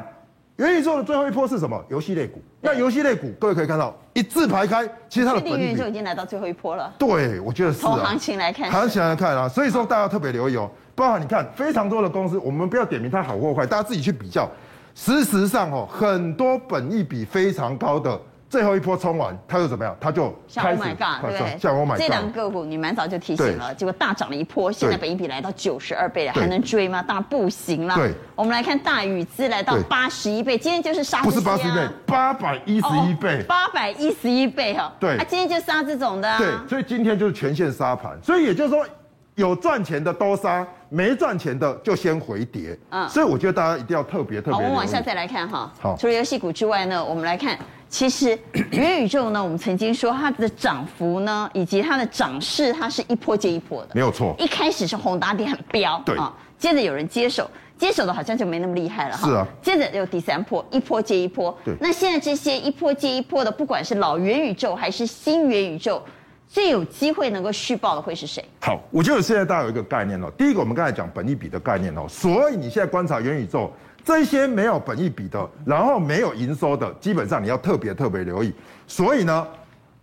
[0.58, 1.84] 元宇宙的最后一波是什么？
[1.90, 2.40] 游戏类股。
[2.62, 6.94] 那游戏类股，各位可以看到一字排开，其实它的本元宇宙已经来到最后一波了。
[7.00, 7.82] 对，我觉得是、啊。
[7.82, 10.70] 从行情来看，行情来看啊，所以说大家特别留意哦。
[10.98, 14.50] 包含你看，非常多的公司，我们不要点名它好或坏，大家自己去比较。
[14.96, 18.20] 事实上哦，很多本益比非常高的。
[18.50, 19.96] 最后一波冲完，它又怎么样？
[20.00, 21.58] 它就开始，Oh my God，对不对？
[21.60, 27.04] 像 Oh my God，这两个个股你蛮早就提醒了，结果大涨了一波，现在本益比来到九十二倍了，还能追吗？
[27.04, 27.94] 当然不行了。
[27.94, 31.24] 对，我们来看大宇资来到八十一倍，今天就是杀、啊。
[31.24, 33.44] 不是八十一倍，八百一十一倍。
[33.44, 34.92] 八百一十一倍哈。
[35.00, 36.38] 对，啊，今天就杀这种的、啊。
[36.40, 38.84] 对，所以今天就是全线杀盘，所以也就是说，
[39.36, 42.78] 有赚钱的都杀，没赚钱的就先回跌。
[42.90, 44.54] 嗯，所以我觉得大家一定要特别特别。
[44.54, 45.72] 好，我们往下再来看哈。
[45.80, 47.58] 好，除了游戏股之外呢，我们来看。
[47.90, 48.38] 其实
[48.72, 54.36] 元宇宙呢，我们曾经说它的涨幅呢，以及它的涨势，它是一波接一波的，没有错。
[54.38, 59.26] 一开始是宏达电很飙，对啊，接着有人接手，接手的好像就没那么厉害了哈。
[59.26, 59.48] 是啊。
[59.62, 61.58] 接着又第三波，一波接一波。
[61.64, 61.74] 对。
[61.80, 66.04] 那现在这些一波接一波的，不管是老元宇宙还是新元宇宙，
[66.48, 68.44] 最有机会能够续报的会是谁？
[68.62, 70.32] 好，我觉得现在大家有一个概念哦。
[70.38, 73.72] 第一个，我们刚才讲本益比的概念哦，所以你现在观察元宇宙。
[74.06, 78.54] 这些没有本益比的，然后没有营收的，基本上你要特别特别留意。
[78.88, 79.46] 所以呢，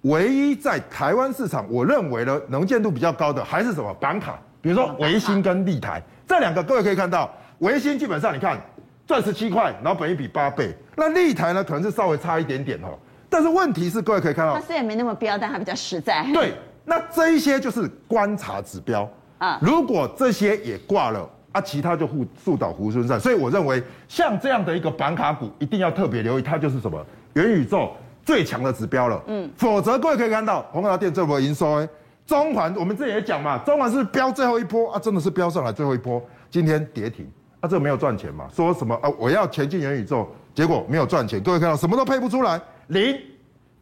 [0.03, 8.61] 唯一在台湾市场，我认为呢，能见度比较高的还是什么板卡，比如说维新跟立台这两个，各位可以看到，维新基本上你看
[9.07, 12.99] 赚十七块，然后本益比八倍，那立台呢可能是稍微差一点点哦。
[13.35, 16.25] 但是问题是，各位可以看到，它虽然没那么标，但它比较实在。
[16.33, 19.59] 对，那这一些就是观察指标啊。
[19.61, 21.29] 如果这些也挂了。
[21.55, 27.01] 啊，其他就互树倒猢狲散，所以我认为像这样的一个板卡股，一定要特别留意，它就是什么
[27.35, 27.93] 元宇宙
[28.25, 29.23] 最强的指标了。
[29.29, 31.89] 嗯，否则各位可以看到宏达电这波营收，哎，
[32.27, 36.21] 中环我们之前也讲嘛，中环是飙最后一波啊，真的是飙上来最后一波，
[36.51, 37.25] 今天跌停，
[37.61, 38.49] 啊，这个没有赚钱嘛？
[38.53, 39.09] 说什么啊？
[39.17, 43.19] 我要前进元宇宙，结果没有赚钱，各位看到什么都配不出来，零。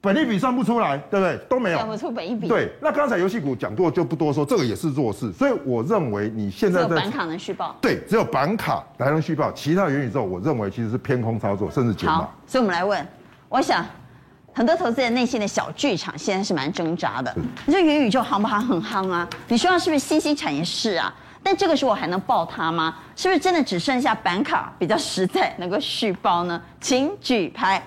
[0.05, 1.37] 本利比算不出来，对不对？
[1.49, 2.49] 都没有算不出本益比。
[2.49, 4.45] 对，那刚才游戏股讲过，就不多说。
[4.45, 7.77] 这个也是弱势，所以我认为你现在在只有板卡能续报。
[7.81, 12.17] 对，只有板卡才能续报，其他元宇宙我认为其实是偏空操作，甚至减码。
[12.17, 13.07] 好，所以我们来问，
[13.49, 13.87] 我想
[14.53, 17.33] 很多投资人内心的小剧场现在是蛮挣扎的。
[17.65, 18.59] 你说元宇宙夯不夯？
[18.59, 19.29] 很夯啊！
[19.47, 20.65] 你说是不是新兴产业？
[20.65, 22.97] 是啊，但这个时候我还能抱它吗？
[23.15, 26.61] 是不是真的只剩下板卡比较实在，能够续报呢？
[26.81, 27.81] 请举牌。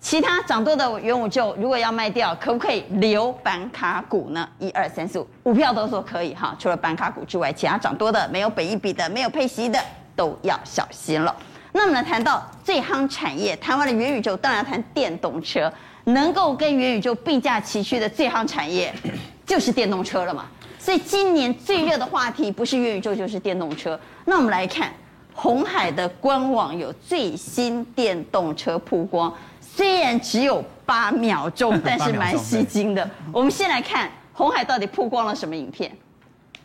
[0.00, 4.48] 其他涨多的元宇宙如果要卖掉，可不可以留板卡股呢？
[4.58, 6.56] 一二三四五，五票都说可以哈。
[6.58, 9.78] 除了板卡股之外，其他涨多的、没有本益比的、没有配息的，
[10.16, 11.34] 都要小心了。
[11.72, 15.70] 那么呢，谈到最夯产业，谈完了元宇宙，当然谈电动车。
[16.04, 18.92] 能够跟元宇宙并驾齐驱的最夯产业，
[19.46, 20.46] 就是电动车了嘛。
[20.78, 24.00] 所以今年最热的话题不是元宇宙就是电动车。
[24.24, 24.90] 那我们来看
[25.34, 29.32] 红海的官网有最新电动车曝光，
[29.76, 33.08] 虽然只有 八秒钟，但是蛮吸睛的。
[33.32, 35.90] 我们先来看红海到底曝光了什么影片。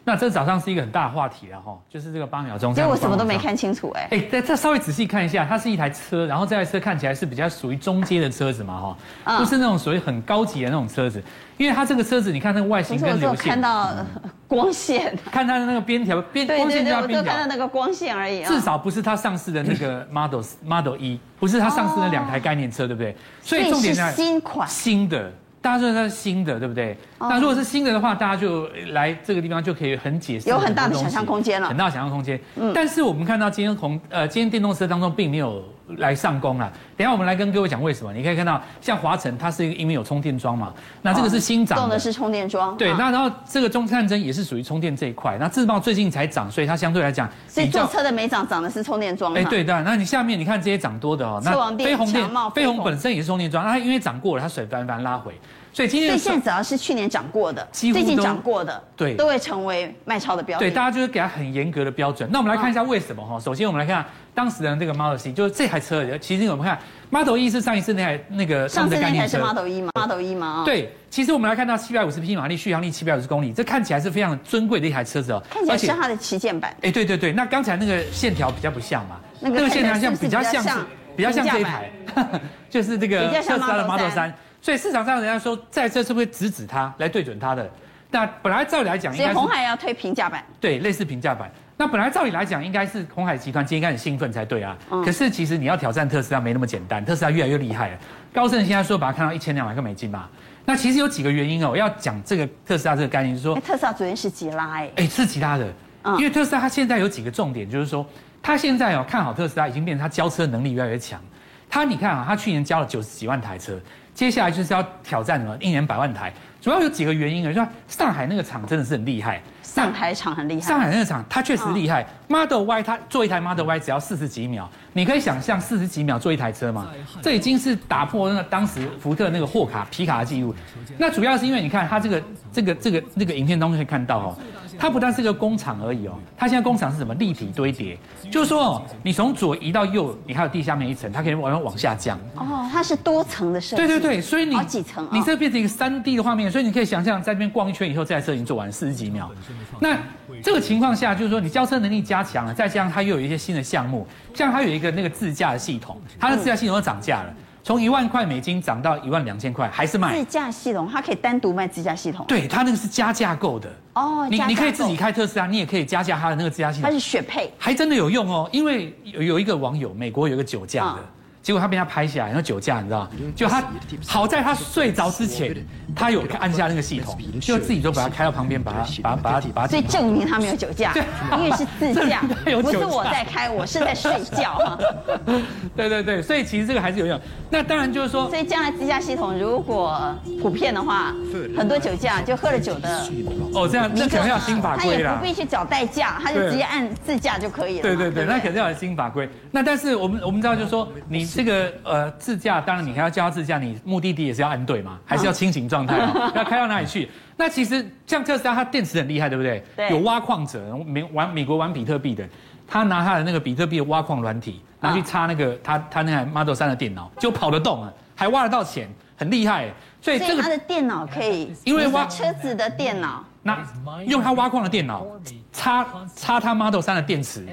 [0.08, 2.72] 那这早上是一个很大的话题了哈，就是这个八秒钟。
[2.76, 4.08] 结果我什么都没看清楚哎。
[4.12, 11.20] 哎，再再稍微仔细看一下，它是一台车，然后这台车看起来是比较属于中阶的车子嘛哈，不是那种属于很高级的那种车子，
[11.58, 13.89] 因为它这个车子你看那个外形跟流线，看到
[14.48, 18.44] 光线，看它的那个边条边光线加边条，看到那个光线而已。
[18.44, 23.18] 至少不是它上市的那个 Model Model 一，不是它上市的两台概念车，对不对？
[23.41, 25.32] 所以重点是新款新的。
[25.65, 26.95] 大家说它是新的，对不对？
[27.19, 32.39] 那如果是新的的话，大家就来这个地方就可以很解释，有很大的想象空间了，很大的想象空间。
[32.56, 35.63] 嗯，但是我们看到今天红呃，今天电动车当中并没有
[35.98, 36.71] 来上攻了。
[36.98, 38.12] 等一下我们来跟各位讲为什么。
[38.13, 42.76] 你可以看到，像华晨，它是一个因为有充电桩嘛，那这个是新涨，用的是充电桩。
[42.78, 45.38] 对，那然后这个中探针也是属于充电这一块。
[45.39, 49.34] 那自贸最近才涨，所以它相对来讲，所以坐车的没涨，涨的是充电桩。
[49.34, 55.34] 哎，对的，那你下面你看这些涨多的哦，那飞鸿电，飞鸿本身也是充电桩，它因为涨过了，它水翻翻拉回。
[55.76, 60.70] 所以今天，所以现在只要是去年涨过的，最近涨过的，对，都会成为卖超的标准。
[60.70, 62.30] 对，大家就是给它很严格的标准。
[62.32, 63.38] 那我们来看一下为什么哈？
[63.38, 70.64] 首先我们来看当时的这个 Model C，就是这台车，其实我们看 Model E 是上一次那台那个上次那台是 Model E 吗？Model E 吗？
[70.66, 75.44] 对，其实我们来看到七百五十匹马力，续航力七百五十公里，这看起来是非常尊贵的一台车子哦。
[75.50, 76.74] 看起来像它的旗舰版。
[76.84, 79.20] 哎，对对对，那刚才那个线条比较不像嘛？
[79.42, 80.70] 那个线条像比较像是
[81.18, 81.92] 比较像这一台，
[82.72, 84.32] 就是这个特斯拉的 Model 3。
[84.65, 87.69] 所以市场上人家说，这台车是不是直指它来对准它的？
[88.10, 91.51] 那本来照理来讲，应该红海要推平价版，对，类似平价版。
[91.78, 94.75] 那本来照理来讲，应该是红海集团今天应该很兴奋才对啊。
[95.06, 97.97] 可是其实你要挑战特斯拉没那么简单，特斯拉越来越厉害了。
[98.34, 100.28] 高盛现在说把它看到一千两百个美金嘛。
[100.65, 105.71] 那其实有几个原因哦，我要讲这个特斯拉这个概念，就是说，特斯拉昨天是急拉哎，哎是急拉的，
[106.17, 108.04] 因为特斯拉它现在有几个重点，就是说，
[108.41, 111.21] 它现在哦看好特斯拉已经变成它交车能力越来越强。
[111.69, 113.80] 它你看啊，它去年交了九十几万台车。
[114.15, 115.56] 接下来就是要挑战什么？
[115.60, 122.08] 一年百万台，主要有几个原因啊，就说上海那个厂真的是很厉害，上海厂很厉害，上海那个厂它确实厉害。
[122.30, 126.89] Model Y 它做一台 Model Y 只要四十几秒，你可以想象四十几秒做一台车吗？
[127.21, 130.56] 这已经是打破那个当时福特那个货卡皮卡的记录。
[130.97, 132.23] 那主要是因为你看它这个
[132.54, 134.38] 这个这个那个影片当中可以看到哦。
[134.78, 137.98] 它不但是个工厂而已哦，它现在工厂是什么立体堆叠，
[138.32, 142.18] 就是说哦，你从左移到右，你还有地下面一层，它可以往往下降。
[142.36, 143.78] 哦，它是多层的设计。
[143.78, 149.32] 对对对，所以你好几层，你这变成一个三 D 的画面，所以你可以想象在这边逛一圈以后，这台车已经做完四十几秒。
[149.80, 149.98] 那
[150.44, 157.34] 这个情况下，就是说你交车能力加强了，再加上它又有一些新的项目，像它有一个那个自驾的系统，它的自驾系统都涨价了。
[157.65, 162.23] 从一万块美金涨到一万两千块，还是卖自驾系统，它可以单独卖自驾系统。
[162.28, 166.88] 对，它那个是加价购的哦，你你可以自己开特斯拉，你也可以加价它的那个自驾系统。
[166.88, 170.91] 它是选配，还真的有用哦，因为有有一个网友，美国有一个酒驾的。
[170.91, 171.06] 哦
[171.45, 173.10] 结果他被他拍下来，然后酒驾，你知道吗？
[173.36, 173.63] 就他
[174.08, 175.55] 好在他睡着之前，
[175.95, 179.67] 他有按下那个系统，就自己就把他开到旁边，把他把把他把他。
[179.67, 180.91] 所以证明他没有酒驾，
[181.38, 182.23] 因为是自驾，
[182.63, 184.79] 不是我在开，我是在睡觉哈。
[185.77, 187.21] 对对对，所以其实这个还是有用。
[187.51, 190.01] 那当然就是说，所以将来自驾系统如果
[190.41, 191.13] 普遍的话，
[191.55, 193.08] 很多酒驾就喝了酒的
[193.53, 194.97] 哦，这样那可能要新法规了。
[194.97, 197.84] 他也不必去找代驾，他就直接按自驾就可以了。
[197.84, 199.29] 对对对，那肯定要有新法规。
[199.51, 201.35] 那但是我们我们知道就是说你。
[201.36, 207.10] 这个呃自驾，当然你还要叫他自驾，你目的地也是要安对嘛，还是要清醒状态嘛， 要开到哪里去？
[207.36, 209.62] 那其实像特斯拉，它电池很厉害，对不对？
[209.76, 209.89] 对。
[209.89, 212.26] 有挖矿者，美玩美国玩比特币的，
[212.65, 219.69] 他拿他的那个比特币的挖矿软体，拿去插那个他他那台 Model 3的电脑，就跑得动啊，还挖得到钱，很厉害。
[220.02, 223.21] 所以这个他的电脑可以，因为挖车子的电脑。
[223.47, 223.63] 那
[224.08, 225.05] 用他挖矿的电脑
[225.53, 227.45] 插插他 Model 3的电池，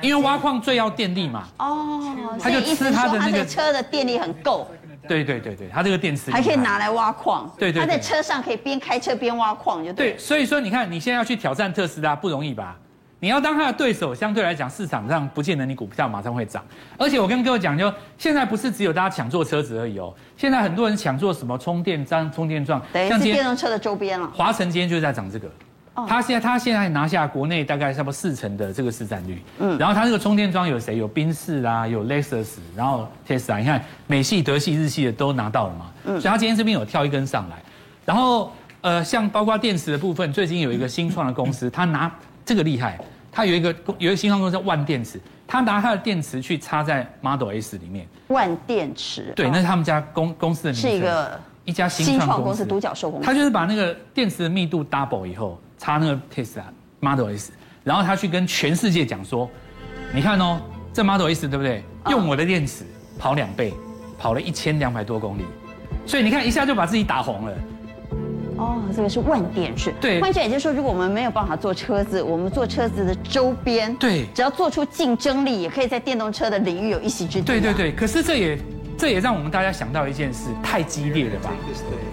[0.00, 1.46] 因为挖矿最要电力嘛。
[1.58, 4.66] 哦，他就吃他的那个车的电力很够。
[5.06, 7.52] 对对对对，他这个电池还可以拿来挖矿。
[7.58, 10.12] 对对，他在车上可以边开车边挖矿，就对。
[10.12, 12.74] 对，所以说你看你现在要去挑战特斯拉不容易吧？
[13.18, 16.62] 你要当他的对手，相对来讲市场上不见得你股票马上会涨。
[16.98, 24.30] 而且我跟各位讲，就现在不是只有大家抢做车子而已哦，现在很多人抢做什么充电桩、充电桩，对，是电动车的周边了。
[24.34, 25.48] 华晨今天就是在涨这个，
[26.06, 30.98] 他现在他现在拿下国内大概差不多四成的这个市占率，嗯，然后他这个充电桩有谁？
[30.98, 37.56] 有宾士啊，有 Lexus，然后 Tesla，你看美系、德系、日系的都拿到了嘛，嗯，所以他今天这边有跳一根上来，
[38.04, 38.52] 然后
[38.82, 42.12] 呃，像包括电池的部分，最近有一个新创的公司，他拿
[42.46, 42.98] 这个厉害，
[43.30, 55.60] 它有一个有一个新创公司叫万电池，它拿它的电池去插在 Model S 里面，万电池，对，那是他们家公公司的名字，是一个一家新创公司，独角兽公司，它就是把那个电池的密度 double 以后。
[55.78, 56.62] 插那个 Tesla
[57.00, 57.52] Model S，
[57.84, 59.48] 然后他去跟全世界讲说，
[60.10, 60.58] 你看哦，
[60.90, 61.84] 这 Model S 对不对？
[62.08, 62.82] 用我的电池
[63.18, 63.74] 跑两倍，
[64.18, 65.42] 跑了一千两百多公里，
[66.06, 67.52] 所以你看一下就把自己打红了。
[68.56, 69.92] 哦，这个是万电池。
[70.00, 77.44] 对，换句也就是说，如果我们没有办法做车子，我们做车子的周边，对，只要做出竞争力，也可以在电动车的领域有一席之地。
[77.44, 78.58] 对对对，可是这也。
[78.98, 81.50] 这也让我们大家想到一件事，太激烈了吧？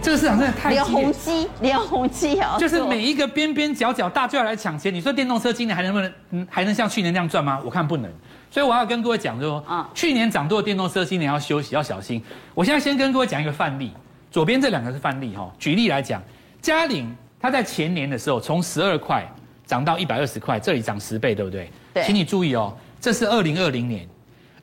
[0.01, 0.83] 这个市场真的太激烈。
[0.83, 4.93] 连宏基，连宏基啊，就是每一个边边角角大就要来抢钱。
[4.93, 7.57] 你说电动车今年还能不能，嗯，还能像去年那样赚吗？
[7.63, 8.11] 我看不能。
[8.51, 12.21] 所以我要跟各位讲说，啊，去年涨多的电动车今年要休息，要小心。
[12.53, 13.93] 我现在先跟各位讲一个范例，
[14.33, 15.53] 左边这两个是范例哈。
[15.59, 16.19] 举例来讲，
[16.59, 19.23] 嘉陵它在前年的时候从十二块
[19.63, 21.69] 涨到一百二十块，这里涨十倍，对不对？
[21.93, 22.03] 对。
[22.03, 24.07] 请你注意哦，这是二零二零年。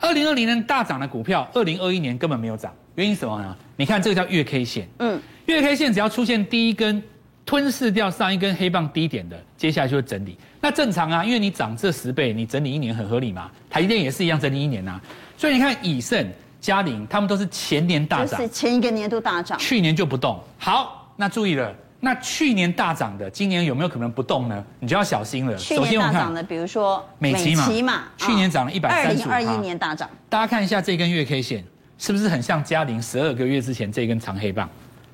[0.01, 3.57] 二零二零年大涨的股票，二零二一年根本没有涨，原因什么呢？
[3.77, 7.01] 你看这个叫月 K 线，嗯，月 K 线只要出现第一根
[7.47, 10.37] 吞噬掉上一根黑棒低点的，接下来就会整理。
[10.61, 13.49] 那正常啊，因为你涨这十倍，你整理一年很合理嘛。
[13.69, 15.03] 台积电也是一样整理一年呐、啊。
[15.37, 16.27] 所以你看以盛、
[16.61, 20.39] 嘉陵，他们都是前年大涨，就是前一个年度大涨，去年就不动。
[20.59, 21.75] 好，那注意了。
[22.03, 24.65] 那去年大涨的，今年有没有可能不动呢？
[24.79, 25.55] 你就要小心了。
[25.57, 29.31] 去年大涨的，比如说美琪嘛，去年涨了一百三十五。
[29.31, 30.09] 二零二一年大涨。
[30.29, 31.63] 大家看一下这根月 K 线，
[31.99, 34.67] 是不是很像嘉玲十二个月之前这根长黑棒？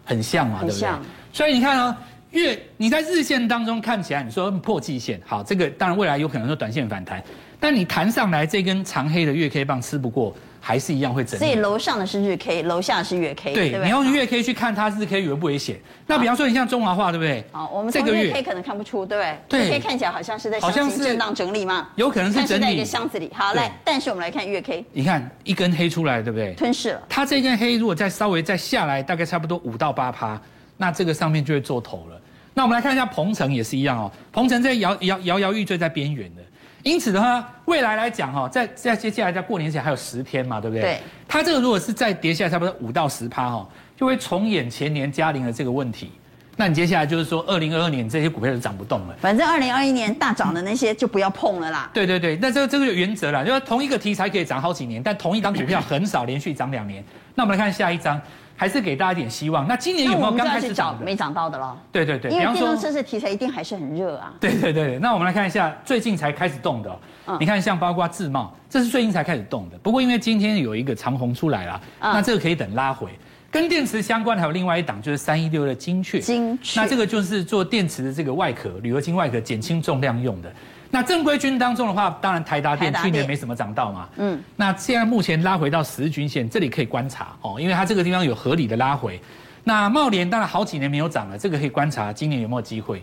[0.04, 0.88] 很像嘛，对不对？
[1.32, 1.96] 所以你看哦，
[2.30, 7.20] 月你在日线当中看起来，你说破季线，好，这个当然未来有可能说短线反弹，
[7.58, 10.32] 但你弹上来这根长黑的月 K 棒吃不过。
[10.66, 15.78] 还是一样会整理，所以楼上的是日 K，楼下是月 K，对，对对，你用月 K 去看它日 K 危不危险？
[16.08, 17.44] 那比方说你像中华化，对不对？
[17.52, 19.60] 好，我们这个月 K 可能看不出，对不对？
[19.60, 23.30] 对，月 K 看起来好像是在好像是震荡整理嘛，有可能是整理在一个箱子里。
[23.32, 26.52] 好，来，但是我们来看月 K，你看一根黑出来，对不对？
[26.54, 27.02] 吞噬了。
[27.08, 30.40] 它这根黑如果再稍微再下来，大概差不多五到八趴，
[30.76, 32.20] 那这个上面就会做头了。
[32.54, 36.42] 那我们来看一下鹏城也是一样哦，鹏城在摇摇摇摇欲坠在边缘的。
[36.86, 40.82] 因此的话，未来来讲哈，在在接下来在过年前还有十天嘛，对不对？
[40.82, 41.00] 对。
[41.26, 46.12] 它这个如果是再跌下来差不多五到十趴哈，就会重演前年嘉陵的这个问题。
[46.54, 49.16] 那你接下来就是说，二零二二年这些股票就涨不动了。
[49.20, 51.90] 反正二零二一年大涨的那些就不要碰了啦。
[51.92, 57.04] 对对对，那这个这个原则啦，就是同一个题材可以涨好几年，但同一档股票很少连续涨两年。
[57.34, 58.20] 那我们来看下一张。
[58.56, 59.68] 还是给大家一点希望。
[59.68, 61.76] 那今年有没有刚开始涨没涨到的咯？
[61.92, 64.32] 对对对，因为电动车是题材一定还是很热啊。
[64.40, 66.98] 对对对，那我们来看一下最近才开始动的。
[67.26, 69.76] 嗯，你看像包括自贸，这是最近才开始动的。
[69.78, 73.10] 不过因为今天有一个长虹出来了，那这个可以等拉回。
[73.48, 76.18] 跟电池相关的还有另外一档，就是三一六的精确。
[76.18, 76.78] 精确。
[76.78, 80.52] 那这个就是做电池的这个外壳，铝合金外壳，减轻重量用的。
[80.90, 89.20] 那正规军当中的话，当然台达电去年没什么涨到嘛，嗯，那现在目前拉回到十日均线，这里可以观察哦，因为它这个地方有合理的拉回。
[89.64, 93.02] 那茂联当然好几年没有涨了，这个可以观察今年有没有机会。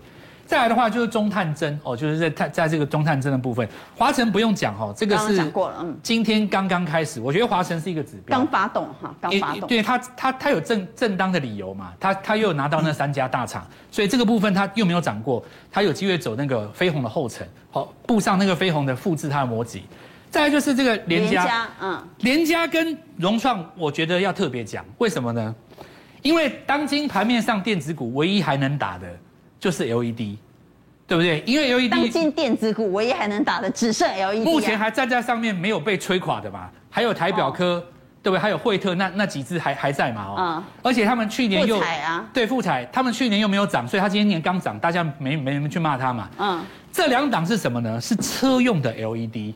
[0.54, 19.86] 再来的话就是中探针哦，就是在在在这个中探针的部分，华晨不用讲哦，这个是讲过了，嗯，今天刚刚开始，我觉得华晨是一个指标，刚发动哈，刚发动，对他他他有正正当的理由嘛，他他又拿到那三家大厂，所以这个部分他又没有涨过，他有机会走那个飞鸿的后尘，好步上那个飞鸿的复制它的逻辑。
[20.30, 25.56] 再来就是这个联家，嗯，联家跟融创，我觉得要特别讲，为什么呢？
[26.22, 29.08] 因为当今盘面上电子股唯一还能打的。
[29.63, 30.36] 就是 LED，
[31.08, 31.41] 对不对？
[31.45, 36.69] 因为 LED 当今电子股唯一还能打的只剩 LED，啊、目前还站在上面没有被摧垮的嘛？
[36.89, 37.84] 还有台表科，哦、
[38.21, 38.39] 对不对？
[38.41, 40.26] 还有惠特那那几只还还在嘛？
[40.28, 46.30] 哦，嗯、而且他们去年又啊，对富彩，他们去年又没有涨，所以他今年刚涨，大家没没人去骂他嘛？
[46.38, 48.02] 嗯，这两档是什么呢？
[48.02, 49.54] 是车用的 LED，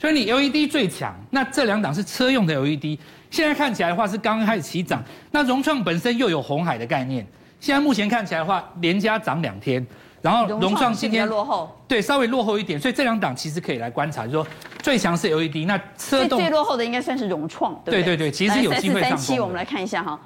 [0.00, 7.26] 所以你 LED 最强，那这两档是车用的 LED，现在看起来的话是刚刚开始起涨，那融创本身又有红海的概念。
[7.62, 9.86] 现在目前看起来的话，连加涨两天，
[10.20, 14.46] 然后荣创今天落后，对，稍微落后一点，所以这两档其实可以来观察，就是说
[14.82, 18.16] 最强是 LED，那车动最落后的应该算是荣创，对不对？
[18.16, 19.16] 对其实有机会上攻。
[19.16, 20.18] 三七，我们来看一下哈，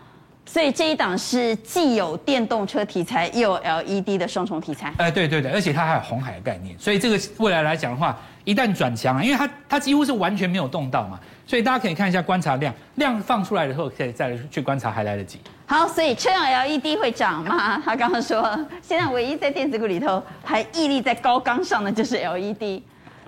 [0.47, 4.95] 所以这一档是既有电动车题材，又有 LED 的双重题材。
[4.97, 15.38] 哎，对对对，而且它还有红海的概念，所以这个未来来讲的话，一旦转强啊，因为它它几乎是完全没有动到嘛，所以大家可以看一下观察量，量放出来的时候可以再去观察，还来得及。
[15.66, 17.80] 好，所以车用 LED 会涨吗？
[17.84, 18.42] 他刚刚说，
[18.82, 22.82] 现在唯一在电子股里头还屹立在高岗上的就是 LED。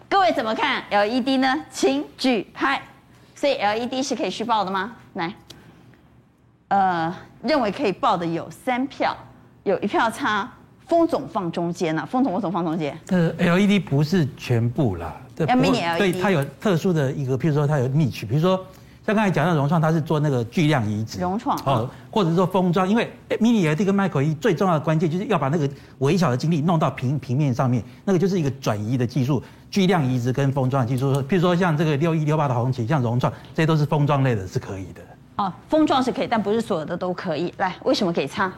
[0.08, 1.64] 各位怎么看 LED 呢？
[1.70, 2.82] 请举牌。
[3.34, 4.96] 所以 LED 是可以续报的吗？
[5.14, 5.32] 来。
[6.68, 9.16] 呃，认为可以报的有三票，
[9.62, 10.50] 有一票差，
[10.86, 12.08] 封总放中间了、啊。
[12.10, 12.98] 封总为什么放中间？
[13.10, 15.16] 呃，LED 不是全部啦，
[15.46, 18.56] 要 mini LED，对，它有特殊的一个，譬如说它有 niche，比如说
[19.06, 23.10] 像刚才讲到融创，它是做那个巨量移植，融创哦，或者是说封装，因为
[23.40, 25.68] mini LED 跟 micro LED 最重要的关键就是要把那个
[25.98, 35.00] 微小的晶粒弄到平平面上面，那个就是一个转移的技术，巨量移植跟封装的技术，譬如说像这个六一六八的红旗，像融创，这些都是封装类的，是可以的。
[35.36, 37.54] 哦，封装是可以，但不是所有的都可以。
[37.58, 38.52] 来，为什么可以差？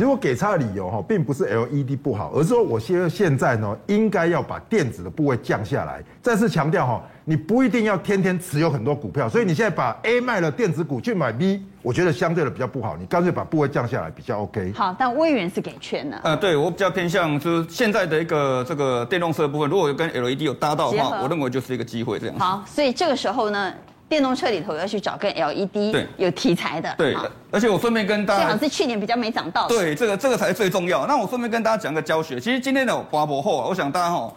[0.00, 6.02] 其实我给他的理由哈，并不是 LED 不好，而是说我现现在呢，应该要把电子的部位降下来。
[6.22, 12.96] 再次强调哈，你不一定要天天持有很多股票，所以你现在把 A 卖了电子股去买 B，我觉得相对的比较不好。
[12.96, 14.72] 你干脆把部位降下来比较 OK。
[14.74, 16.18] 好，但威元是给圈的。
[16.24, 22.38] 呃，对我比较偏向就是现在的一个这个电动车的部分，如果跟 LED 有搭到的话，我认为就是一个机会这样。
[22.38, 23.70] 好，所以这个时候呢。
[24.10, 27.16] 电动车里头要去找跟 LED 对有题材的，对，
[27.52, 31.06] 而且我顺便跟大家，最好是去年比较没涨到，对，这个这个才是最重要。
[31.06, 34.34] 那我顺便跟大家讲个教学，其实今天的华博后啊，我想大家哈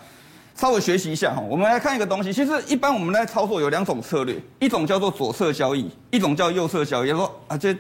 [0.54, 1.42] 稍微学习一下哈。
[1.42, 7.10] 我们来看一个东西，其实一般我们在操作有两种策略，一种叫做左侧交易，一种叫右侧交易。
[7.10, 7.74] 说啊，这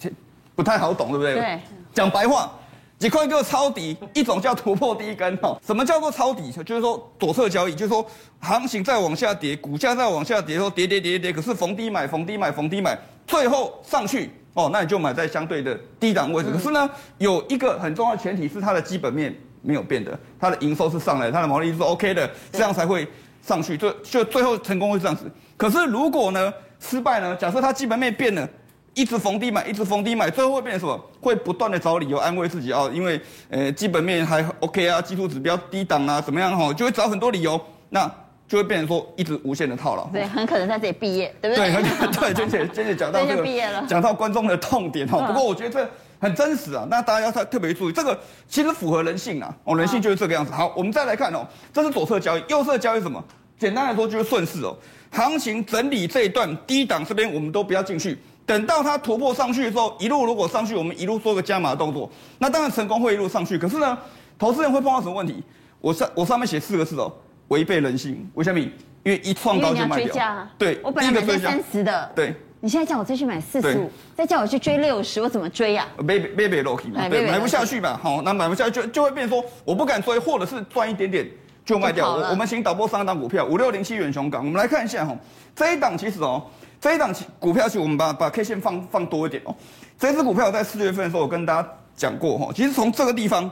[0.00, 0.10] 这
[0.56, 1.34] 不太好懂，对不对？
[1.34, 1.60] 对，
[1.94, 2.50] 讲白话。
[2.98, 5.54] 几块就抄底，一种叫突破第一根哈。
[5.66, 6.50] 什么叫做抄底？
[6.64, 8.04] 就是说左侧交易，就是说
[8.40, 16.50] 行情再往下跌，股价再往下跌，说跌跌跌跌，可是逢低买，逢低买，逢低买，最后上去哦，那你就买在相对的低档位置。
[16.50, 16.88] 可是呢，
[17.18, 23.06] 有一个很重要的前提是它的基本面没有变的，它的营收是上来，它的毛利是 OK 的，这样才会
[23.42, 25.30] 上去，就就最后成功会这样子。
[25.58, 27.36] 可是如果呢失败呢？
[27.36, 28.48] 假设它基本面变了。
[28.96, 30.98] 一直逢低买，一直逢低买，最后会变成什么？
[31.20, 33.20] 会不断的找理由安慰自己哦，因为
[33.50, 38.10] 呃基本面还 OK 啊，技术指标低档啊，怎么样哈，就会找很多理由，那
[38.48, 40.04] 就会变成说一直无限的套牢。
[40.06, 41.66] 对，很可能在这里毕业，对不对？
[41.66, 45.26] 对，很可能对，娟姐娟姐讲到这个，毕业了，讲到观众的痛点哈。
[45.26, 48.18] 不过我觉得这很真实啊，那大家要特特别注意，这个
[48.48, 50.50] 其实符合人性啊，哦，人性就是这个样子。
[50.52, 53.22] 好，我们再来看哦，这是左侧交易，右侧交易什么？
[53.58, 54.74] 简单来说就是顺势哦，
[55.10, 58.18] 行情整理这一段低档这边我们都不要进去。
[58.46, 63.58] 等到它突破上去的时候，一路如果上去，我们一路做个加码动作，那当然成功会一路上去。
[63.58, 63.98] 可是呢，
[64.38, 65.42] 投资人会碰到什么问题？
[65.80, 67.12] 我上我上面写四个字哦，
[67.48, 68.24] 违背人性。
[68.34, 68.58] 为什么？
[68.58, 70.48] 因为一创高就卖掉。
[70.56, 76.02] 对，我本来买三十的，对，你现在叫我再去买四十五，再叫我去追六十，我怎么追呀、啊？
[76.02, 77.98] 买买买 low 嘛，对，买不下去嘛。
[78.02, 81.28] 好，那买不下去就就会变成说我不敢追，或者是赚一点点
[81.64, 82.16] 就卖掉。
[82.16, 85.16] 我我们请导播上一档股票五六零七远雄港，我们来看一下哈，
[85.54, 86.42] 这一档其实哦。
[86.80, 89.54] 这一档股票，其实我们把把 K 线放放多一点哦。
[89.98, 93.50] 这支股票在四月份的时候，我跟大家讲过哈，其实从这个地方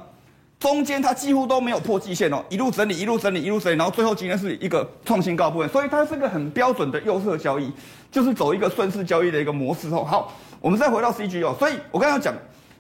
[0.61, 7.73] 中间它几乎都没有破季线哦，一路整理，一路整理，一路整理，然后最后今天是一个创新高部分，所以它是个很标准的右侧交易，
[8.13, 10.05] 就是走一个顺势交易的一个模式哦。
[10.05, 12.35] 好，我们再回到 CG 哦，所以我刚刚讲，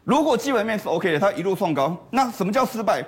[0.04, 3.02] 如果基本面是 OK 的，它一路创高，那什么叫失败？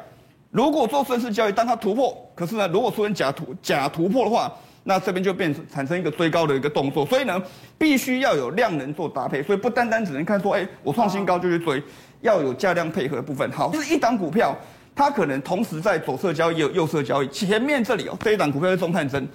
[0.50, 4.50] 如果做顺势交易，当它突破，可是呢，如果出现假突假突破的话。
[4.88, 7.42] 那这边就变成产生一个追高的一个动作，所以呢，
[7.76, 11.82] 必须要有量能做搭配，所以不单单只能看说，哎，我创新高就去追，
[12.20, 13.50] 要有价量配合的部分。
[13.50, 14.56] 好，就是一档股票，
[14.94, 17.26] 它可能同时在左侧交易，也有右侧交易。
[17.26, 19.26] 前面这里哦，这一档股票是中探针，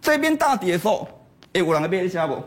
[0.00, 1.06] 这边大跌的时候，
[1.52, 2.42] 哎，我两个变一下不？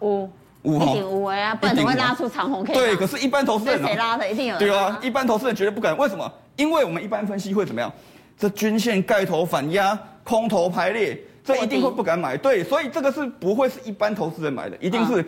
[0.00, 0.28] 五
[0.62, 2.74] 五哈，一定五啊，不然怎么会拉出长红 K？
[2.74, 4.28] 对，可是，一般投资人谁拉的？
[4.28, 5.96] 一定有对啊，一般投资人绝对不敢。
[5.96, 6.28] 为什么？
[6.56, 7.92] 因为我们一般分析会怎么样？
[8.36, 11.16] 这均线盖头反压，空头排列。
[11.44, 15.24] 这一定会不敢买，对，所以这个是不会是一般投资人买的，一定是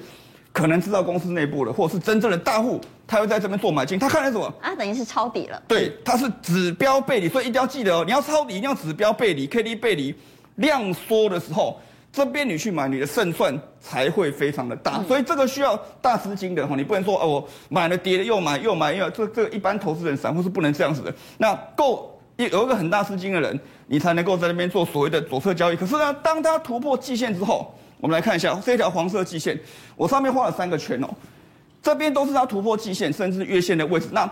[0.53, 3.99] 可能知道公司内部的，或者是真正的大户，他会在这边做买进。
[3.99, 4.53] 他看的什么？
[4.61, 5.61] 啊，等于是抄底了。
[5.67, 10.15] 对，它是指标背离，所以一定要记得哦，你要抄底一定要指标背离，K D 背离，
[10.57, 11.81] 量缩的时候，
[12.12, 15.03] 这边你去买，你的胜算才会非常的大。
[15.03, 21.12] 所以这个需要大资金的哈，你不能说哦，我买了跌了又买又买，因为这这个一般投资人散户是不能这样子的。
[21.39, 23.61] 那够有一个很大资金的人。
[23.87, 25.76] 你才能够在那边做所谓的左侧交易。
[25.76, 29.61] 可是呢，当它突破季线之后，我们来看一下这条黄色季线，
[29.95, 31.09] 我上面画了三个圈哦，
[31.82, 34.09] 这边都是它突破季线甚至月线的位置。
[34.11, 34.26] 那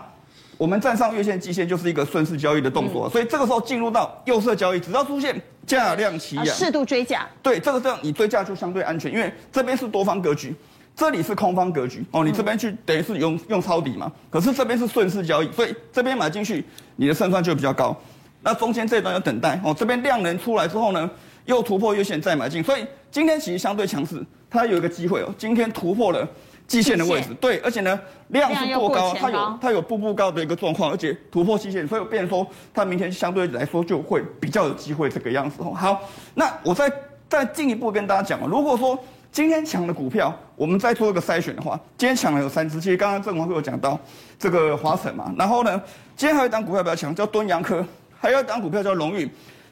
[0.57, 7.27] 我们站上月线、季线就是一个顺势交易的动作，嗯、所以这个时候进入到右侧交易，只要出现价量齐扬，适度追价。
[7.43, 10.55] 对，这个这样你追价就相对安全，因为这边是多方格局，
[10.95, 16.63] 这里是空方格局哦，你这边去等于是用用抄底嘛，可是这边是顺势交易，所以这边买进去
[16.97, 17.95] 你的胜算就比较高。
[18.41, 21.09] 那中间这一段要等待哦，这边量能出来之后呢，
[21.45, 26.27] 又突破月线再买进，所以今天其实相对强势，它有一个机会哦，今天突破了
[26.67, 35.73] 季线的位置，对，而且呢量是过高，它有它有步步高的一个状况，而且突破季线，所以变成说它明天相对来说就会比较有机会这个样子哦。
[35.73, 36.01] 好，
[36.35, 36.91] 那我再
[37.27, 38.97] 再进一步跟大家讲，如果说
[39.33, 43.99] 今天抢的股票，我们再做一个筛选的话，今天抢了有三只，其实刚刚郑文会有讲到
[44.37, 45.81] 这个华晨嘛，然后呢，
[46.15, 47.83] 今天还有一档股票比较强，叫敦洋科，
[48.15, 49.27] 还有一档股票叫荣誉。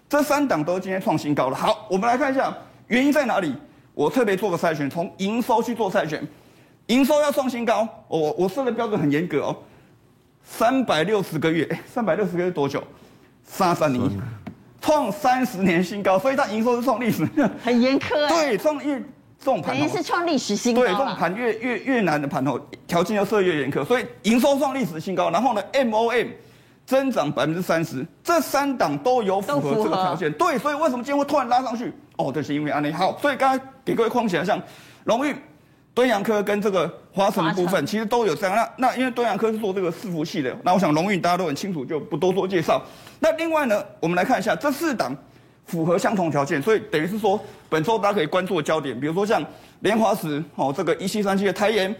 [0.09, 1.55] 这三档都今天创新高了。
[1.55, 2.51] 好，我们来看一下
[2.87, 3.55] 原因在哪里。
[3.93, 6.27] 我特别做个筛选，从营收去做筛选。
[6.87, 9.55] 营收要创新高，我我设的标准很严格哦。
[10.43, 12.83] 三百六十个月，哎，三百六十个月多久？
[13.43, 14.01] 三三年，
[14.81, 17.29] 创三十年新高，所以它营收是创历史
[17.63, 18.27] 很严苛。
[18.27, 18.99] 对，创越
[19.41, 20.83] 这种盘，等于是创历史新高。
[20.83, 25.29] 对，这种盘越越越难的盘头，条件要设越严苛，所以营收创历史新高。
[25.29, 26.27] 然后呢，MOM。
[26.83, 30.29] 增长百分之三十，这三档都有符合这个条件。
[30.33, 31.93] 对，所以为什么今天会突然拉上去？
[32.17, 33.17] 哦，这是因为安利好。
[33.21, 34.61] 所以刚才给各位框起来，像
[35.05, 35.33] 荣誉、
[35.93, 38.53] 敦洋科跟这个华城的部分，其实都有这样。
[38.55, 42.81] 那那因为敦洋科是做这个伺服器的，那我想荣誉大家都很清楚，就不多做介绍。
[43.19, 45.15] 那另外呢，我们来看一下这四档
[45.65, 47.39] 符合相同条件，所以等于是说
[47.69, 49.43] 本周大家可以关注的焦点，比如说像
[49.81, 51.95] 莲花石哦，这个一七三七的台盐。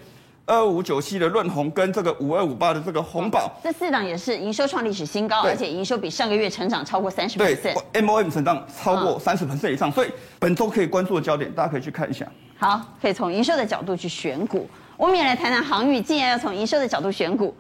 [0.48, 10.10] 二五九七的润红跟这个五二五八的这个红宝，这四档也是营收创历史新高，而且营收比上个月成长超过三十 percent，对，MOM 成长超过三十 percent 以上，所以
[10.40, 12.28] 本周可以关注的焦点，大家可以去看一下。
[12.58, 14.68] 好，可以从营收的角度去选股。
[14.98, 17.56] 我们也来谈谈航运，既然要从营收的角度选股，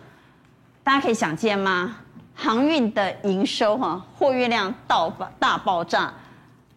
[0.84, 1.96] 大家可以想见吗？
[2.44, 6.12] 航运的营收哈，货运量大大爆炸。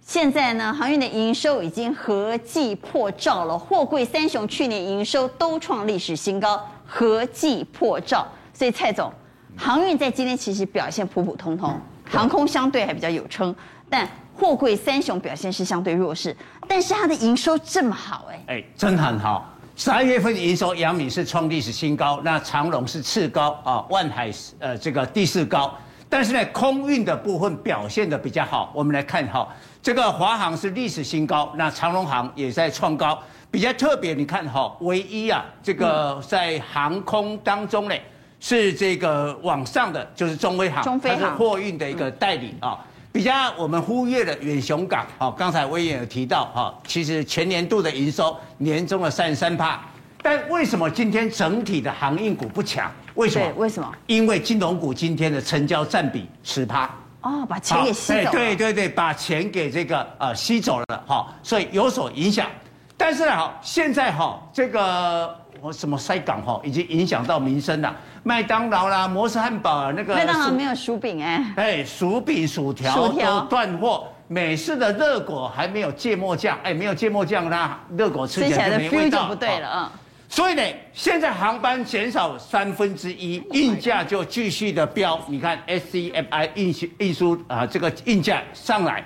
[0.03, 3.59] 现在呢，航运的营收已经合计破兆了。
[3.59, 8.27] 货柜三雄去年营收都创历史新高，合计破兆。
[8.53, 9.11] 所以蔡总，
[9.57, 11.75] 航运在今天其实表现普普通通，
[12.07, 13.57] 航空相对还比较有撑，
[13.89, 14.07] 但
[14.37, 16.37] 货柜三雄表现是相对弱势。
[16.69, 19.51] 但是它的营收这么好，哎，哎，真很好。
[19.77, 25.77] 十二月份营收，阳明是创历史新高，那长荣是次高啊，万海呃这个第四高。
[26.09, 28.71] 但是呢，空运的部分表现的比较好。
[28.73, 29.49] 我们来看哈。
[29.83, 33.21] 这个华航是历史新高，那长荣航也在创高，
[33.51, 34.15] 比较特别。
[34.15, 37.95] 你看哈，唯一啊，这个在航空当中呢，
[38.39, 42.79] 是这个往上的，就是中飞航，中飞航它是货运的一个代理啊。
[43.15, 49.81] 比较我们忽略了远雄港，好，刚才威廉有提到哈，其实全年度的营收年终了三十三趴，
[50.21, 52.91] 但为什么今天整体的航运股不强？
[53.15, 53.49] 为什么？
[53.57, 53.89] 为什么？
[54.09, 56.91] 因为金融股今天的成交占比十趴。
[57.21, 58.31] 哦，把钱给吸走了。
[58.33, 62.51] 对对对，把钱给这个呃吸走了哈，所以有所影响。
[62.97, 67.95] 但是哈，现在哈这个我什么塞港哈，已经影响到民生了。
[68.25, 70.15] 麦当劳啦，摩斯汉堡那个。
[70.15, 71.55] 麦当劳没有薯饼哎。
[71.57, 74.09] 哎，薯饼、薯条都断货。
[74.27, 79.29] 美式的热狗还没有芥末酱，哎，没有芥末酱，那热狗吃起来就没味道。
[79.29, 79.93] 不对了啊。
[80.27, 80.63] 所以呢，
[80.95, 85.21] 现在航班减少三分之一，运价就继续的飙。
[85.29, 89.05] 你看 SCFI 运输运输啊，这个运价上来，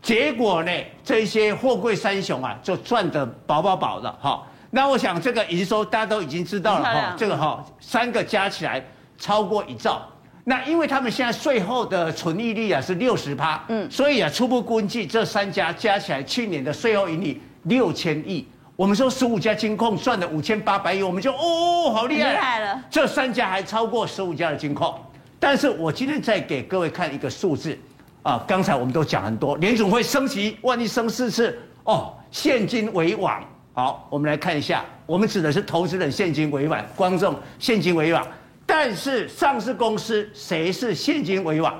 [0.00, 0.70] 结果呢，
[1.02, 4.44] 这些货柜三雄啊，就赚得饱饱饱的哈。
[4.74, 8.82] 那我想这个营收大家都已经知道了哈，这个哈三个加起来
[9.18, 10.00] 超过一兆。
[10.44, 18.48] 那因为他们现在税后的纯利率啊是六十趴，嗯，所以啊初步估计这三家加起来去年的税后盈利六千亿。
[18.74, 22.82] 我们说十五家金控赚了五千八百亿，我们就哦，好厉害，厉害了。
[22.90, 24.98] 这三家还超过十五家的金控，
[25.38, 27.78] 但是我今天再给各位看一个数字
[28.22, 33.44] 啊，刚才我们都讲很多，联总会升息，万一升四次哦，现金为王。
[33.74, 38.26] 好，我们来看一下，我们指的是投资人现金为王，观众现金为王，
[38.66, 41.74] 但是上市公司谁是现金为王？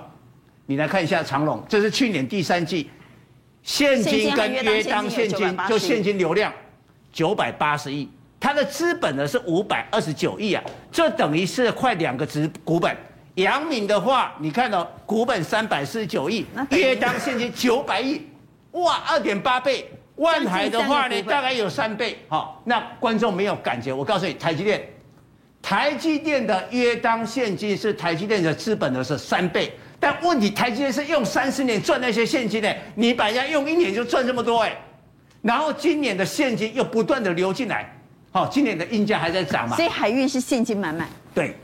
[0.64, 2.90] 你来看一下长荣，这是去年第三季
[3.62, 6.50] 现金跟约当现金就现金流量。
[7.12, 8.08] 九百八十亿，
[8.40, 12.96] 它的资本呢是五百二十九亿啊，这等于是快两个值股本。
[13.34, 18.22] 阳明的话，你看到、股本三百四十九亿，约当现金九百亿，
[18.70, 19.90] 哇，二点八倍。
[20.22, 22.16] 万海的话呢，大概有三倍。
[22.28, 24.80] 好，那观众没有感觉，我告诉你，台积电，
[25.60, 34.72] 台积电的约当现金是台积电的资本的是三倍，但问题台积电是用三十年赚那些现金呢，你把人家用一年就赚这么多哎。
[35.42, 37.92] 然后今年的现金又不断的流进来，
[38.30, 39.74] 好，今年的运价还在涨嘛？
[39.74, 41.08] 所以海运是现金满满。
[41.34, 41.56] 对，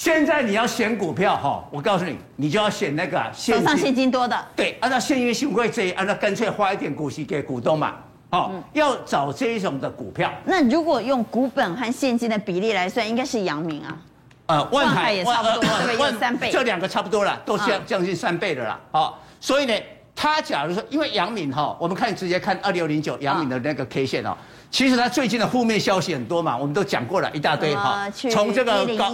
[0.00, 4.46] 现在你要选股票哈，我告诉你，你就要选那个手上现金多的。
[4.56, 7.96] 对，按照现金循规这，按照干脆花一点股息给股东嘛。
[8.30, 10.32] 哦，嗯、要找这一种的股票。
[10.46, 13.98] 那如果用股本和现金的比例来算，应该是阳明啊。
[14.46, 16.50] 呃，万海也差不多，对，有三倍。
[16.50, 18.80] 这两个差不多了，都将将近三倍的啦。
[18.90, 19.74] 好、哦，所以呢，
[20.16, 24.34] 他假如说，因为阳明哈，我们看直接看二六零九阳明的那个 K 线哦。
[24.70, 28.08] 其实它最近的负面消息很多嘛，我们都讲过了一大堆哈。
[28.10, 29.10] 从这个高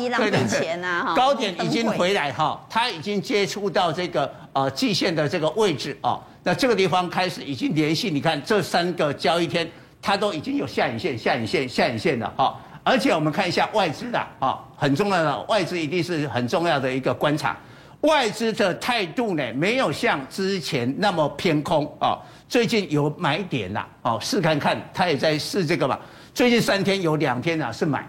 [1.14, 6.20] 高点已经回来哈，它已经接触到这个呃季线的这个位置啊。
[6.42, 9.68] 那这个地方开始已经连续，你看这三个交易天，
[10.02, 12.54] 它都已经有下影线、下影线、下影线了哈。
[12.84, 17.56] 而且我们看一下外资的啊，很重要的外资一定是很重要的一个观察。
[18.02, 22.18] 外资的态度呢，没有像之前那么偏空啊。
[22.48, 25.98] 最近有买点呐，哦，试看看，他也在试这个吧。
[26.32, 28.06] 最近三天有两天啊是买，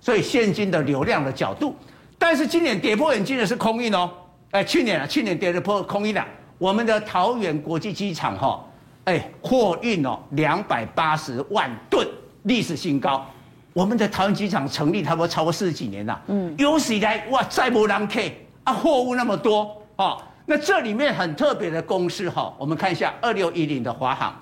[0.00, 1.76] 所以现金的流量的角度，
[2.18, 4.10] 但是今年跌破眼镜的是空运哦，
[4.52, 6.24] 哎，去年啊，去年跌破空运了。
[6.56, 8.64] 我们的桃园国际机场哈，
[9.04, 12.06] 哎，货运哦两百八十万吨，
[12.44, 13.26] 历史新高。
[13.74, 18.22] 我们的桃园机场成立差不多超过四十几年了，嗯，有史以来哇再无人客
[18.66, 20.20] 啊，货物那么多哦。
[20.44, 24.34] 那这里面很特别的公司哈，我们看一下二六一零的华航，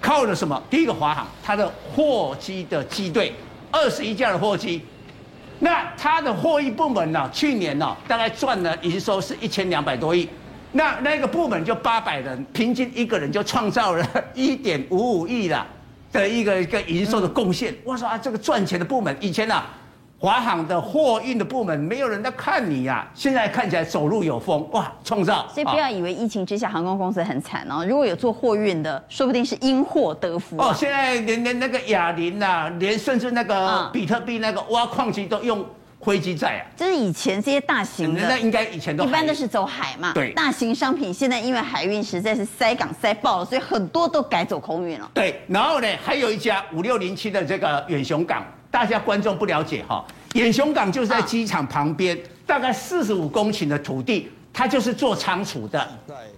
[0.00, 0.60] 靠的什么？
[0.68, 3.32] 第一个华航，它的货机的机队，
[3.70, 4.82] 二十一架的货机，
[5.60, 10.28] 那它的货运部门呢，去年呢大概赚了营收是一千两百多亿，
[10.72, 14.04] 那那个部门就八百人，平均一个人就创造了
[14.34, 15.64] 一点五五亿了
[16.10, 17.72] 的一个一个营收的贡献。
[17.84, 19.62] 我说啊，这个赚钱的部门以前呢。
[20.22, 25.44] 华航的货运的部门没有人在看你呀、啊，现在看起来走路有风哇，创造。
[25.52, 30.68] 所以不要以为疫情之下航空公司很惨哦，如果有做货运的，说不定是因祸得福、啊。
[30.68, 35.66] 哦，现在连连那个哑铃呐，连甚至那个比特币那个挖矿机都用
[36.00, 36.62] 飞机载啊。
[36.76, 40.12] 就是以前这些大型的，那应该以前都一般都是走海嘛。
[40.14, 45.10] 对，大型商品现在因为海运实在是塞港塞爆了，所以很多都改走空运了。
[45.12, 48.44] 对，然后呢，还有一家五六零七的这个远雄港。
[48.72, 50.02] 大家观众不了解哈，
[50.32, 55.78] 远雄港就是在机场旁边，大概四十五公顷的土地，它就是做仓储的。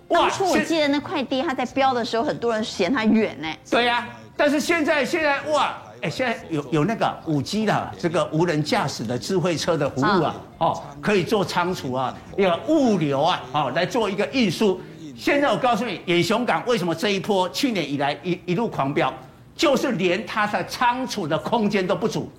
[0.08, 3.48] 哇，当初我记得那块地，它在标的时候，很多人嫌它远呢。
[3.70, 14.80] 对呀、啊，但是现在现在哇，哎，现在有有那个五 G 的这个无人驾驶的智慧车的服务啊，哦，可以做仓储啊，要物流啊，哦，来做一个运输。
[15.16, 19.14] 现在我告诉你，远雄港为什么这一波去年以来一一路狂飙？
[19.56, 22.30] 就是连它的仓储的空间都不足，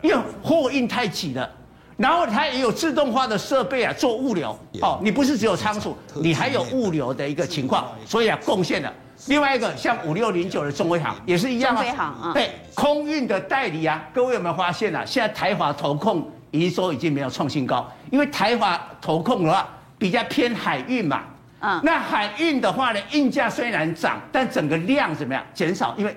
[0.00, 1.48] 因为货运太挤了，
[1.98, 4.58] 然后它也有自动化的设备啊，做物流。
[4.80, 8.92] 哦，你不是只有仓储，你还有物流的一个情况，所以啊，贡献了。
[9.26, 11.82] 另外一个像五六零九的中威行也是一样啊。
[11.82, 15.04] 中威航啊，对，空运的代理啊，各位有没有发现啊？
[15.04, 19.68] 现在台华投控营收已经没有创新高，因为台华投控的话
[19.98, 21.22] 比较偏海运嘛。
[21.60, 21.80] 嗯。
[21.84, 25.44] 那海运的话呢，运价虽然涨，但整个量怎么样？
[25.52, 26.16] 减少，因为。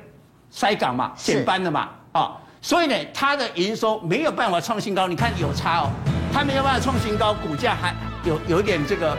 [0.56, 2.32] 塞港嘛，减班的嘛，啊、哦，
[2.62, 5.06] 所以呢，它的营收没有办法创新高。
[5.06, 5.92] 你看有差哦，
[6.32, 7.94] 它没有办法创新高，股价还
[8.24, 9.18] 有有一点这个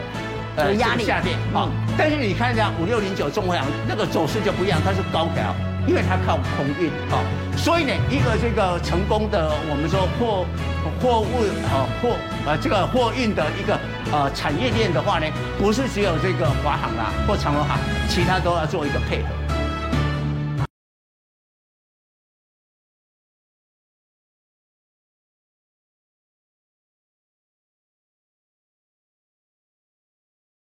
[0.55, 1.69] 呃压力下跌啊。
[1.69, 5.53] 嗯、但是你看一下五六零九中华航那个走势就不一样，它是高调，
[5.87, 7.23] 因为它靠空运啊、哦。
[7.55, 10.43] 所以呢，一个这个成功的我们说货
[10.99, 12.17] 货物啊货
[12.47, 13.79] 呃这个货运的一个
[14.11, 15.27] 呃产业链的话呢，
[15.59, 17.77] 不是只有这个华航啦或长荣航，
[18.09, 19.29] 其他都要做一个配合。